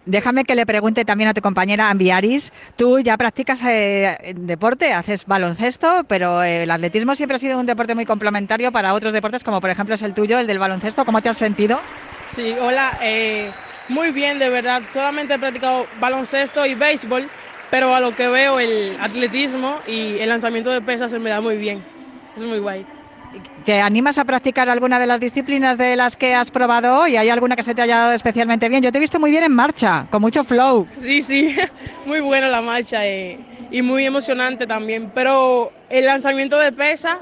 Déjame 0.06 0.44
que 0.44 0.54
le 0.54 0.64
pregunte 0.66 1.04
también 1.04 1.28
a 1.28 1.34
tu 1.34 1.40
compañera 1.40 1.90
Ambiaris. 1.90 2.52
Tú 2.76 3.00
ya 3.00 3.16
practicas 3.16 3.60
eh, 3.64 4.34
deporte, 4.36 4.92
haces 4.92 5.26
baloncesto, 5.26 6.04
pero 6.08 6.44
eh, 6.44 6.62
el 6.62 6.70
atletismo 6.70 7.16
siempre 7.16 7.34
ha 7.34 7.38
sido 7.40 7.58
un 7.58 7.66
deporte 7.66 7.96
muy 7.96 8.06
complementario 8.06 8.70
para 8.70 8.94
otros 8.94 9.12
deportes, 9.12 9.42
como 9.42 9.60
por 9.60 9.70
ejemplo 9.70 9.96
es 9.96 10.02
el 10.02 10.14
tuyo, 10.14 10.38
el 10.38 10.46
del 10.46 10.60
baloncesto. 10.60 11.04
¿Cómo 11.04 11.20
te 11.22 11.28
has 11.28 11.38
sentido? 11.38 11.80
Sí, 12.30 12.54
hola, 12.60 12.96
eh, 13.02 13.52
muy 13.88 14.12
bien, 14.12 14.38
de 14.38 14.48
verdad. 14.48 14.82
Solamente 14.92 15.34
he 15.34 15.38
practicado 15.40 15.88
baloncesto 15.98 16.64
y 16.64 16.74
béisbol, 16.76 17.28
pero 17.70 17.94
a 17.94 18.00
lo 18.00 18.14
que 18.14 18.28
veo 18.28 18.58
el 18.60 18.96
atletismo 19.00 19.80
y 19.84 20.18
el 20.18 20.28
lanzamiento 20.28 20.70
de 20.70 20.82
pesas 20.82 21.10
se 21.10 21.18
me 21.18 21.30
da 21.30 21.40
muy 21.40 21.56
bien. 21.56 21.86
Es 22.34 22.42
muy 22.42 22.58
guay. 22.58 22.86
¿Te 23.64 23.80
animas 23.80 24.18
a 24.18 24.24
practicar 24.24 24.68
alguna 24.68 24.98
de 24.98 25.06
las 25.06 25.20
disciplinas 25.20 25.76
de 25.76 25.96
las 25.96 26.16
que 26.16 26.34
has 26.34 26.50
probado 26.50 27.00
hoy? 27.00 27.16
¿Hay 27.16 27.28
alguna 27.28 27.56
que 27.56 27.62
se 27.62 27.74
te 27.74 27.82
haya 27.82 27.98
dado 27.98 28.12
especialmente 28.12 28.68
bien? 28.68 28.82
Yo 28.82 28.92
te 28.92 28.98
he 28.98 29.00
visto 29.00 29.18
muy 29.20 29.30
bien 29.30 29.44
en 29.44 29.52
marcha, 29.52 30.06
con 30.10 30.22
mucho 30.22 30.44
flow. 30.44 30.88
Sí, 30.98 31.22
sí, 31.22 31.54
muy 32.04 32.20
buena 32.20 32.48
la 32.48 32.62
marcha 32.62 33.06
eh, 33.06 33.46
y 33.70 33.82
muy 33.82 34.06
emocionante 34.06 34.66
también, 34.66 35.10
pero 35.10 35.70
el 35.88 36.06
lanzamiento 36.06 36.58
de 36.58 36.72
pesa 36.72 37.18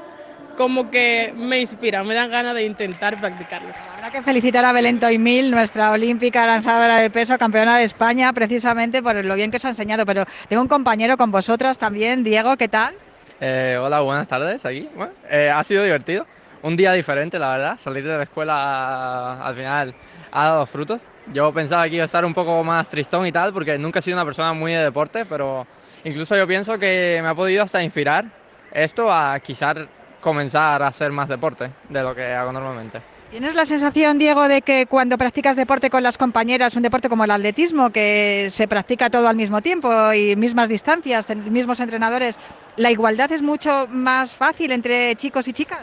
como 0.56 0.90
que 0.90 1.32
me 1.36 1.60
inspira, 1.60 2.02
me 2.04 2.14
dan 2.14 2.30
ganas 2.30 2.54
de 2.54 2.64
intentar 2.64 3.18
practicarlos. 3.18 3.76
Habrá 3.94 4.10
que 4.10 4.22
felicitar 4.22 4.64
a 4.64 4.72
Belén 4.72 4.98
Toimil, 4.98 5.50
nuestra 5.50 5.90
olímpica 5.90 6.46
lanzadora 6.46 6.98
de 6.98 7.10
peso, 7.10 7.38
campeona 7.38 7.78
de 7.78 7.84
España, 7.84 8.32
precisamente 8.32 9.02
por 9.02 9.22
lo 9.24 9.34
bien 9.34 9.50
que 9.50 9.56
os 9.58 9.64
ha 9.64 9.68
enseñado. 9.68 10.06
Pero 10.06 10.24
tengo 10.48 10.62
un 10.62 10.68
compañero 10.68 11.16
con 11.16 11.30
vosotras 11.30 11.78
también, 11.78 12.24
Diego, 12.24 12.56
¿qué 12.56 12.68
tal? 12.68 12.94
Eh, 13.40 13.78
hola, 13.80 14.00
buenas 14.00 14.28
tardes 14.28 14.64
aquí. 14.64 14.88
Bueno, 14.94 15.12
eh, 15.28 15.50
ha 15.50 15.62
sido 15.64 15.82
divertido. 15.82 16.26
Un 16.62 16.76
día 16.76 16.92
diferente, 16.92 17.38
la 17.38 17.50
verdad. 17.50 17.78
Salir 17.78 18.04
de 18.04 18.16
la 18.16 18.22
escuela 18.22 19.44
al 19.44 19.54
final 19.54 19.94
ha 20.32 20.44
dado 20.44 20.66
frutos. 20.66 21.00
Yo 21.32 21.52
pensaba 21.52 21.88
que 21.88 21.96
iba 21.96 22.04
a 22.04 22.06
estar 22.06 22.24
un 22.24 22.34
poco 22.34 22.62
más 22.64 22.88
tristón 22.88 23.26
y 23.26 23.32
tal, 23.32 23.52
porque 23.52 23.76
nunca 23.78 23.98
he 23.98 24.02
sido 24.02 24.16
una 24.16 24.24
persona 24.24 24.52
muy 24.52 24.72
de 24.72 24.84
deporte, 24.84 25.24
pero 25.24 25.66
incluso 26.04 26.36
yo 26.36 26.46
pienso 26.46 26.78
que 26.78 27.18
me 27.22 27.28
ha 27.28 27.34
podido 27.34 27.62
hasta 27.62 27.82
inspirar 27.82 28.26
esto 28.72 29.10
a 29.10 29.38
quizás 29.40 29.76
comenzar 30.24 30.82
a 30.82 30.88
hacer 30.88 31.12
más 31.12 31.28
deporte 31.28 31.70
de 31.88 32.02
lo 32.02 32.14
que 32.14 32.24
hago 32.32 32.50
normalmente. 32.50 33.00
¿Tienes 33.30 33.54
la 33.54 33.64
sensación, 33.64 34.18
Diego, 34.18 34.48
de 34.48 34.62
que 34.62 34.86
cuando 34.86 35.18
practicas 35.18 35.56
deporte 35.56 35.90
con 35.90 36.02
las 36.02 36.16
compañeras, 36.16 36.76
un 36.76 36.82
deporte 36.82 37.08
como 37.08 37.24
el 37.24 37.30
atletismo, 37.30 37.90
que 37.90 38.48
se 38.50 38.66
practica 38.66 39.10
todo 39.10 39.28
al 39.28 39.36
mismo 39.36 39.60
tiempo 39.60 40.12
y 40.12 40.36
mismas 40.36 40.68
distancias, 40.68 41.28
mismos 41.50 41.80
entrenadores, 41.80 42.38
la 42.76 42.90
igualdad 42.90 43.30
es 43.32 43.42
mucho 43.42 43.86
más 43.90 44.34
fácil 44.34 44.72
entre 44.72 45.14
chicos 45.16 45.46
y 45.48 45.52
chicas? 45.52 45.82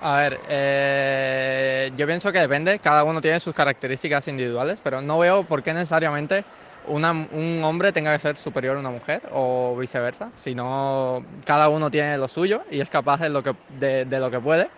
A 0.00 0.16
ver, 0.16 0.40
eh, 0.48 1.92
yo 1.96 2.06
pienso 2.06 2.30
que 2.32 2.40
depende, 2.40 2.78
cada 2.80 3.04
uno 3.04 3.20
tiene 3.20 3.40
sus 3.40 3.54
características 3.54 4.28
individuales, 4.28 4.78
pero 4.82 5.00
no 5.00 5.18
veo 5.18 5.44
por 5.44 5.62
qué 5.62 5.72
necesariamente 5.72 6.44
una- 6.86 7.12
un 7.12 7.62
hombre 7.64 7.92
tenga 7.92 8.12
que 8.12 8.18
ser 8.18 8.36
superior 8.36 8.76
a 8.76 8.80
una 8.80 8.90
mujer 8.90 9.20
o 9.32 9.76
viceversa, 9.78 10.30
sino 10.36 11.24
cada 11.44 11.68
uno 11.68 11.90
tiene 11.90 12.16
lo 12.18 12.28
suyo 12.28 12.62
y 12.70 12.80
es 12.80 12.88
capaz 12.88 13.20
de 13.20 13.28
lo 13.30 13.42
que, 13.42 13.52
de, 13.68 14.04
de 14.04 14.18
lo 14.18 14.30
que 14.30 14.40
puede 14.40 14.68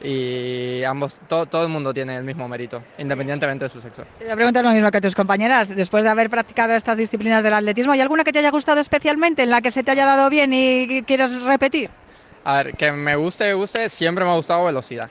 y 0.00 0.82
ambos, 0.84 1.16
todo, 1.28 1.46
todo 1.46 1.62
el 1.62 1.68
mundo 1.68 1.94
tiene 1.94 2.16
el 2.16 2.24
mismo 2.24 2.48
mérito, 2.48 2.82
independientemente 2.98 3.64
de 3.64 3.68
su 3.70 3.80
sexo. 3.80 4.02
Te 4.18 4.24
voy 4.24 4.32
a 4.32 4.36
preguntar 4.36 4.64
lo 4.64 4.70
mismo 4.70 4.90
que 4.90 4.98
a 4.98 5.00
tus 5.00 5.14
compañeras. 5.14 5.74
Después 5.74 6.04
de 6.04 6.10
haber 6.10 6.28
practicado 6.28 6.74
estas 6.74 6.96
disciplinas 6.96 7.42
del 7.42 7.54
atletismo, 7.54 7.92
¿hay 7.92 8.00
alguna 8.00 8.24
que 8.24 8.32
te 8.32 8.40
haya 8.40 8.50
gustado 8.50 8.80
especialmente, 8.80 9.42
en 9.44 9.50
la 9.50 9.62
que 9.62 9.70
se 9.70 9.82
te 9.82 9.90
haya 9.92 10.04
dado 10.04 10.28
bien 10.30 10.52
y 10.52 11.02
quieres 11.06 11.42
repetir? 11.44 11.90
A 12.44 12.62
ver, 12.62 12.74
que 12.74 12.92
me 12.92 13.16
guste, 13.16 13.54
guste, 13.54 13.88
siempre 13.88 14.24
me 14.24 14.30
ha 14.32 14.34
gustado 14.34 14.64
velocidad. 14.64 15.10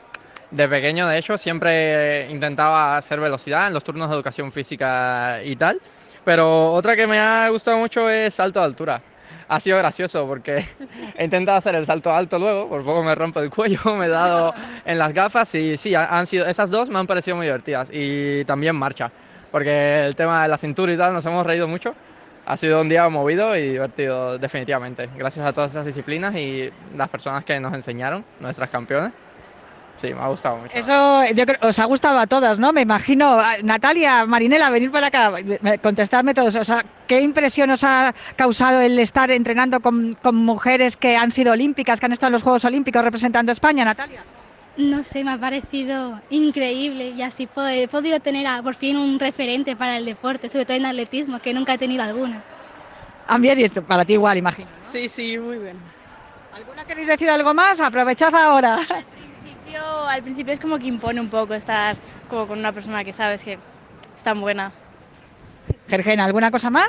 De 0.52 0.68
pequeño, 0.70 1.08
de 1.08 1.18
hecho, 1.18 1.36
siempre 1.38 2.30
intentaba 2.30 2.96
hacer 2.96 3.20
velocidad 3.20 3.66
en 3.68 3.74
los 3.74 3.84
turnos 3.84 4.08
de 4.10 4.16
educación 4.16 4.52
física 4.52 5.40
y 5.44 5.56
tal. 5.56 5.82
Pero 6.26 6.74
otra 6.74 6.96
que 6.96 7.08
me 7.08 7.20
ha 7.20 7.50
gustado 7.50 7.78
mucho 7.78 8.10
es 8.10 8.34
salto 8.34 8.60
de 8.60 8.66
altura 8.66 9.02
ha 9.48 9.60
sido 9.60 9.78
gracioso 9.78 10.26
porque 10.28 10.66
he 11.18 11.24
intentado 11.24 11.58
hacer 11.58 11.76
el 11.76 11.86
salto 11.86 12.12
alto 12.12 12.40
luego, 12.40 12.68
por 12.68 12.84
poco 12.84 13.04
me 13.04 13.14
rompo 13.16 13.40
el 13.40 13.50
cuello, 13.50 13.80
me 13.98 14.06
he 14.06 14.10
dado 14.10 14.54
en 14.86 14.98
las 14.98 15.14
gafas 15.14 15.54
y 15.56 15.78
sí, 15.78 15.94
han 15.96 16.26
sido, 16.28 16.46
esas 16.46 16.70
dos 16.70 16.90
me 16.90 17.00
han 17.00 17.08
parecido 17.08 17.38
muy 17.38 17.46
divertidas 17.46 17.90
y 17.92 18.46
también 18.46 18.76
marcha, 18.76 19.12
porque 19.52 20.06
el 20.06 20.16
tema 20.16 20.44
de 20.44 20.50
la 20.50 20.58
cintura 20.58 20.94
y 20.94 20.98
tal 20.98 21.14
nos 21.14 21.26
hemos 21.26 21.46
reído 21.46 21.68
mucho. 21.68 21.96
Ha 22.46 22.58
sido 22.58 22.82
un 22.82 22.90
día 22.90 23.08
movido 23.08 23.56
y 23.56 23.70
divertido, 23.70 24.38
definitivamente. 24.38 25.10
Gracias 25.16 25.46
a 25.46 25.54
todas 25.54 25.72
esas 25.72 25.86
disciplinas 25.86 26.36
y 26.36 26.70
las 26.94 27.08
personas 27.08 27.46
que 27.46 27.58
nos 27.58 27.74
enseñaron, 27.74 28.26
nuestras 28.42 28.70
campeones. 28.70 29.14
Sí, 29.98 30.14
me 30.14 30.20
ha 30.20 30.28
gustado 30.28 30.58
mucho. 30.58 30.76
Eso 30.76 31.24
yo 31.34 31.46
creo, 31.46 31.58
os 31.62 31.80
ha 31.80 31.86
gustado 31.86 32.20
a 32.20 32.28
todas, 32.28 32.58
¿no? 32.58 32.74
Me 32.74 32.82
imagino. 32.82 33.38
Natalia, 33.64 34.26
Marinela, 34.26 34.70
venir 34.70 34.92
para 34.92 35.08
acá, 35.08 35.34
contestadme 35.82 36.34
todos. 36.34 36.56
O 36.56 36.64
sea, 36.64 36.84
¿qué 37.08 37.22
impresión 37.22 37.70
os 37.72 37.84
ha 37.84 38.14
causado 38.36 38.82
el 38.82 39.00
estar 39.00 39.32
entrenando 39.32 39.80
con, 39.80 40.18
mujeres 40.34 40.98
que 40.98 41.16
han 41.16 41.32
sido 41.32 41.54
olímpicas, 41.54 42.00
que 42.00 42.06
han 42.06 42.12
estado 42.12 42.30
en 42.30 42.34
los 42.34 42.44
Juegos 42.44 42.66
Olímpicos 42.66 43.04
representando 43.04 43.52
a 43.52 43.54
España, 43.54 43.86
Natalia? 43.86 44.24
No 44.76 45.04
sé, 45.04 45.24
me 45.24 45.32
ha 45.32 45.38
parecido 45.38 46.20
increíble 46.32 47.10
y 47.12 47.22
así 47.22 47.48
he 47.70 47.88
podido 47.88 48.20
tener 48.20 48.48
por 48.64 48.76
fin 48.76 48.98
un 48.98 49.20
referente 49.20 49.76
para 49.76 49.98
el 49.98 50.06
deporte, 50.06 50.50
sobre 50.50 50.66
todo 50.66 50.76
en 50.76 50.88
atletismo, 50.88 51.40
que 51.40 51.54
nunca 51.54 51.76
he 51.76 51.78
tenido 51.78 52.04
alguna. 52.04 52.44
También, 53.28 53.60
y 53.60 53.64
esto 53.64 53.84
para 53.84 54.04
ti 54.04 54.14
igual, 54.14 54.38
imagino. 54.38 54.68
Sí, 54.92 55.08
sí, 55.08 55.38
muy 55.38 55.60
bien. 55.60 55.78
¿Alguna 56.52 56.84
queréis 56.86 57.08
decir 57.08 57.30
algo 57.30 57.54
más? 57.54 57.80
Aprovechad 57.80 58.36
ahora 58.36 58.80
al 59.80 60.24
principio 60.24 60.54
es 60.54 60.60
como 60.60 60.78
que 60.78 60.88
impone 60.88 61.20
un 61.22 61.30
poco 61.30 61.54
estar 61.54 61.98
como 62.28 62.48
con 62.48 62.60
una 62.60 62.74
persona 62.74 63.04
que 63.04 63.14
sabes 63.14 63.44
que 63.44 63.54
es 63.54 64.24
tan 64.24 64.40
buena. 64.42 64.74
Gergena, 65.88 66.26
¿alguna 66.26 66.52
cosa 66.52 66.70
más? 66.70 66.88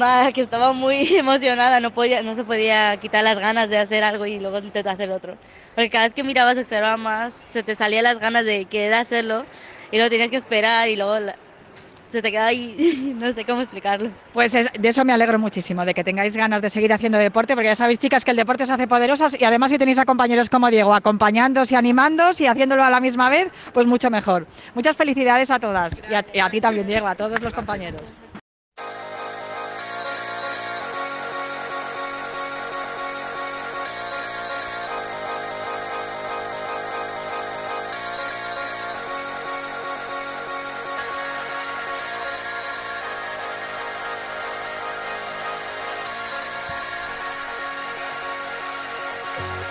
Va, 0.00 0.32
que 0.32 0.40
estaba 0.42 0.72
muy 0.72 1.06
emocionada, 1.16 1.80
no, 1.80 1.92
podía, 1.92 2.22
no 2.22 2.34
se 2.34 2.44
podía 2.44 2.96
quitar 2.98 3.22
las 3.22 3.38
ganas 3.38 3.68
de 3.68 3.78
hacer 3.78 4.02
algo 4.02 4.26
y 4.26 4.40
luego 4.40 4.58
intentar 4.58 4.94
hacer 4.94 5.10
otro. 5.10 5.36
Porque 5.74 5.90
cada 5.90 6.06
vez 6.06 6.14
que 6.14 6.24
mirabas, 6.24 6.58
observabas 6.58 6.98
más, 6.98 7.34
se 7.34 7.62
te 7.62 7.74
salían 7.74 8.04
las 8.04 8.18
ganas 8.18 8.44
de 8.44 8.66
querer 8.66 8.94
hacerlo 8.94 9.46
y 9.90 9.96
luego 9.96 10.10
tienes 10.10 10.30
que 10.30 10.36
esperar 10.36 10.88
y 10.88 10.96
luego 10.96 11.18
se 12.14 12.22
te 12.22 12.30
queda 12.30 12.46
ahí, 12.46 13.12
no 13.20 13.32
sé 13.32 13.44
cómo 13.44 13.62
explicarlo. 13.62 14.10
Pues 14.32 14.52
de 14.52 14.88
eso 14.88 15.04
me 15.04 15.12
alegro 15.12 15.38
muchísimo, 15.38 15.84
de 15.84 15.92
que 15.92 16.04
tengáis 16.04 16.36
ganas 16.36 16.62
de 16.62 16.70
seguir 16.70 16.92
haciendo 16.92 17.18
deporte, 17.18 17.54
porque 17.54 17.68
ya 17.68 17.76
sabéis, 17.76 17.98
chicas, 17.98 18.24
que 18.24 18.30
el 18.30 18.36
deporte 18.36 18.64
se 18.66 18.72
hace 18.72 18.86
poderosas 18.86 19.36
y 19.38 19.44
además 19.44 19.72
si 19.72 19.78
tenéis 19.78 19.98
a 19.98 20.04
compañeros 20.04 20.48
como 20.48 20.70
Diego 20.70 20.94
acompañándos 20.94 21.72
y 21.72 21.74
animándos 21.74 22.40
y 22.40 22.46
haciéndolo 22.46 22.84
a 22.84 22.90
la 22.90 23.00
misma 23.00 23.28
vez, 23.30 23.48
pues 23.72 23.86
mucho 23.86 24.10
mejor. 24.10 24.46
Muchas 24.74 24.96
felicidades 24.96 25.50
a 25.50 25.58
todas 25.58 26.00
y 26.32 26.38
a 26.38 26.50
ti 26.50 26.60
también, 26.60 26.86
Diego, 26.86 27.08
a 27.08 27.16
todos 27.16 27.40
los 27.40 27.52
compañeros. 27.52 28.02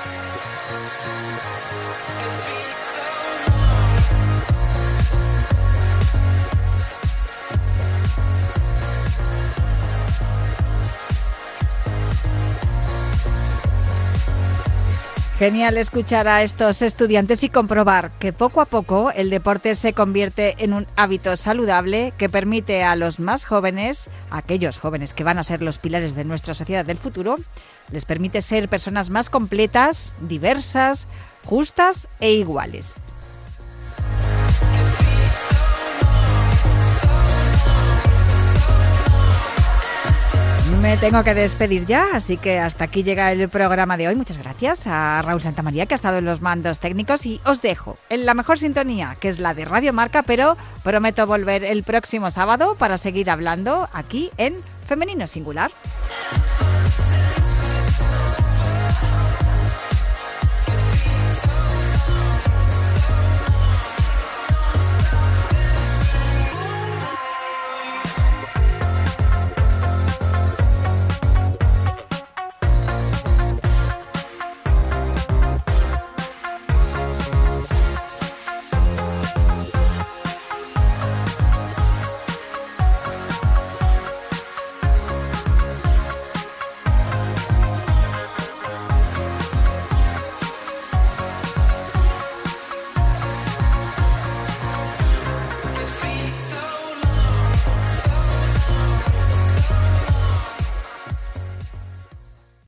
It's 0.06 0.12
been 0.70 0.90
so 0.90 1.12
long. 8.52 8.63
Genial 15.44 15.76
escuchar 15.76 16.26
a 16.30 16.42
estos 16.42 16.82
estudiantes 16.82 17.44
y 17.44 17.50
comprobar 17.50 18.12
que 18.18 18.32
poco 18.32 18.62
a 18.62 18.66
poco 18.66 19.12
el 19.12 19.30
deporte 19.30 19.76
se 19.76 19.92
convierte 19.92 20.56
en 20.60 20.72
un 20.72 20.88
hábito 20.96 21.36
saludable 21.36 22.14
que 22.18 22.30
permite 22.30 22.82
a 22.82 22.96
los 22.96 23.20
más 23.20 23.44
jóvenes, 23.44 24.10
aquellos 24.32 24.78
jóvenes 24.78 25.12
que 25.12 25.26
van 25.26 25.38
a 25.38 25.44
ser 25.44 25.62
los 25.62 25.80
pilares 25.80 26.16
de 26.16 26.24
nuestra 26.24 26.54
sociedad 26.54 26.86
del 26.86 26.98
futuro, 26.98 27.36
les 27.92 28.06
permite 28.06 28.42
ser 28.42 28.70
personas 28.70 29.10
más 29.10 29.30
completas, 29.30 30.16
diversas, 30.22 31.08
justas 31.44 32.08
e 32.22 32.32
iguales. 32.32 32.96
Me 40.84 40.98
tengo 40.98 41.24
que 41.24 41.34
despedir 41.34 41.86
ya, 41.86 42.08
así 42.14 42.36
que 42.36 42.60
hasta 42.60 42.84
aquí 42.84 43.04
llega 43.04 43.32
el 43.32 43.48
programa 43.48 43.96
de 43.96 44.10
hoy. 44.10 44.18
Muchas 44.18 44.38
gracias 44.38 44.86
a 44.86 45.22
Raúl 45.22 45.42
Santamaría 45.42 45.86
que 45.86 45.94
ha 45.94 45.96
estado 45.96 46.18
en 46.18 46.26
los 46.26 46.42
mandos 46.42 46.80
técnicos 46.80 47.26
y 47.26 47.40
os 47.46 47.62
dejo 47.62 47.98
en 48.10 48.26
la 48.26 48.34
mejor 48.34 48.60
sintonía, 48.60 49.16
que 49.22 49.30
es 49.30 49.40
la 49.40 49.54
de 49.54 49.64
Radio 49.64 49.94
Marca, 49.94 50.24
pero 50.24 50.58
prometo 50.84 51.26
volver 51.26 51.64
el 51.64 51.84
próximo 51.84 52.32
sábado 52.32 52.76
para 52.78 52.98
seguir 52.98 53.30
hablando 53.30 53.88
aquí 53.94 54.30
en 54.36 54.58
Femenino 54.86 55.26
Singular. 55.26 55.72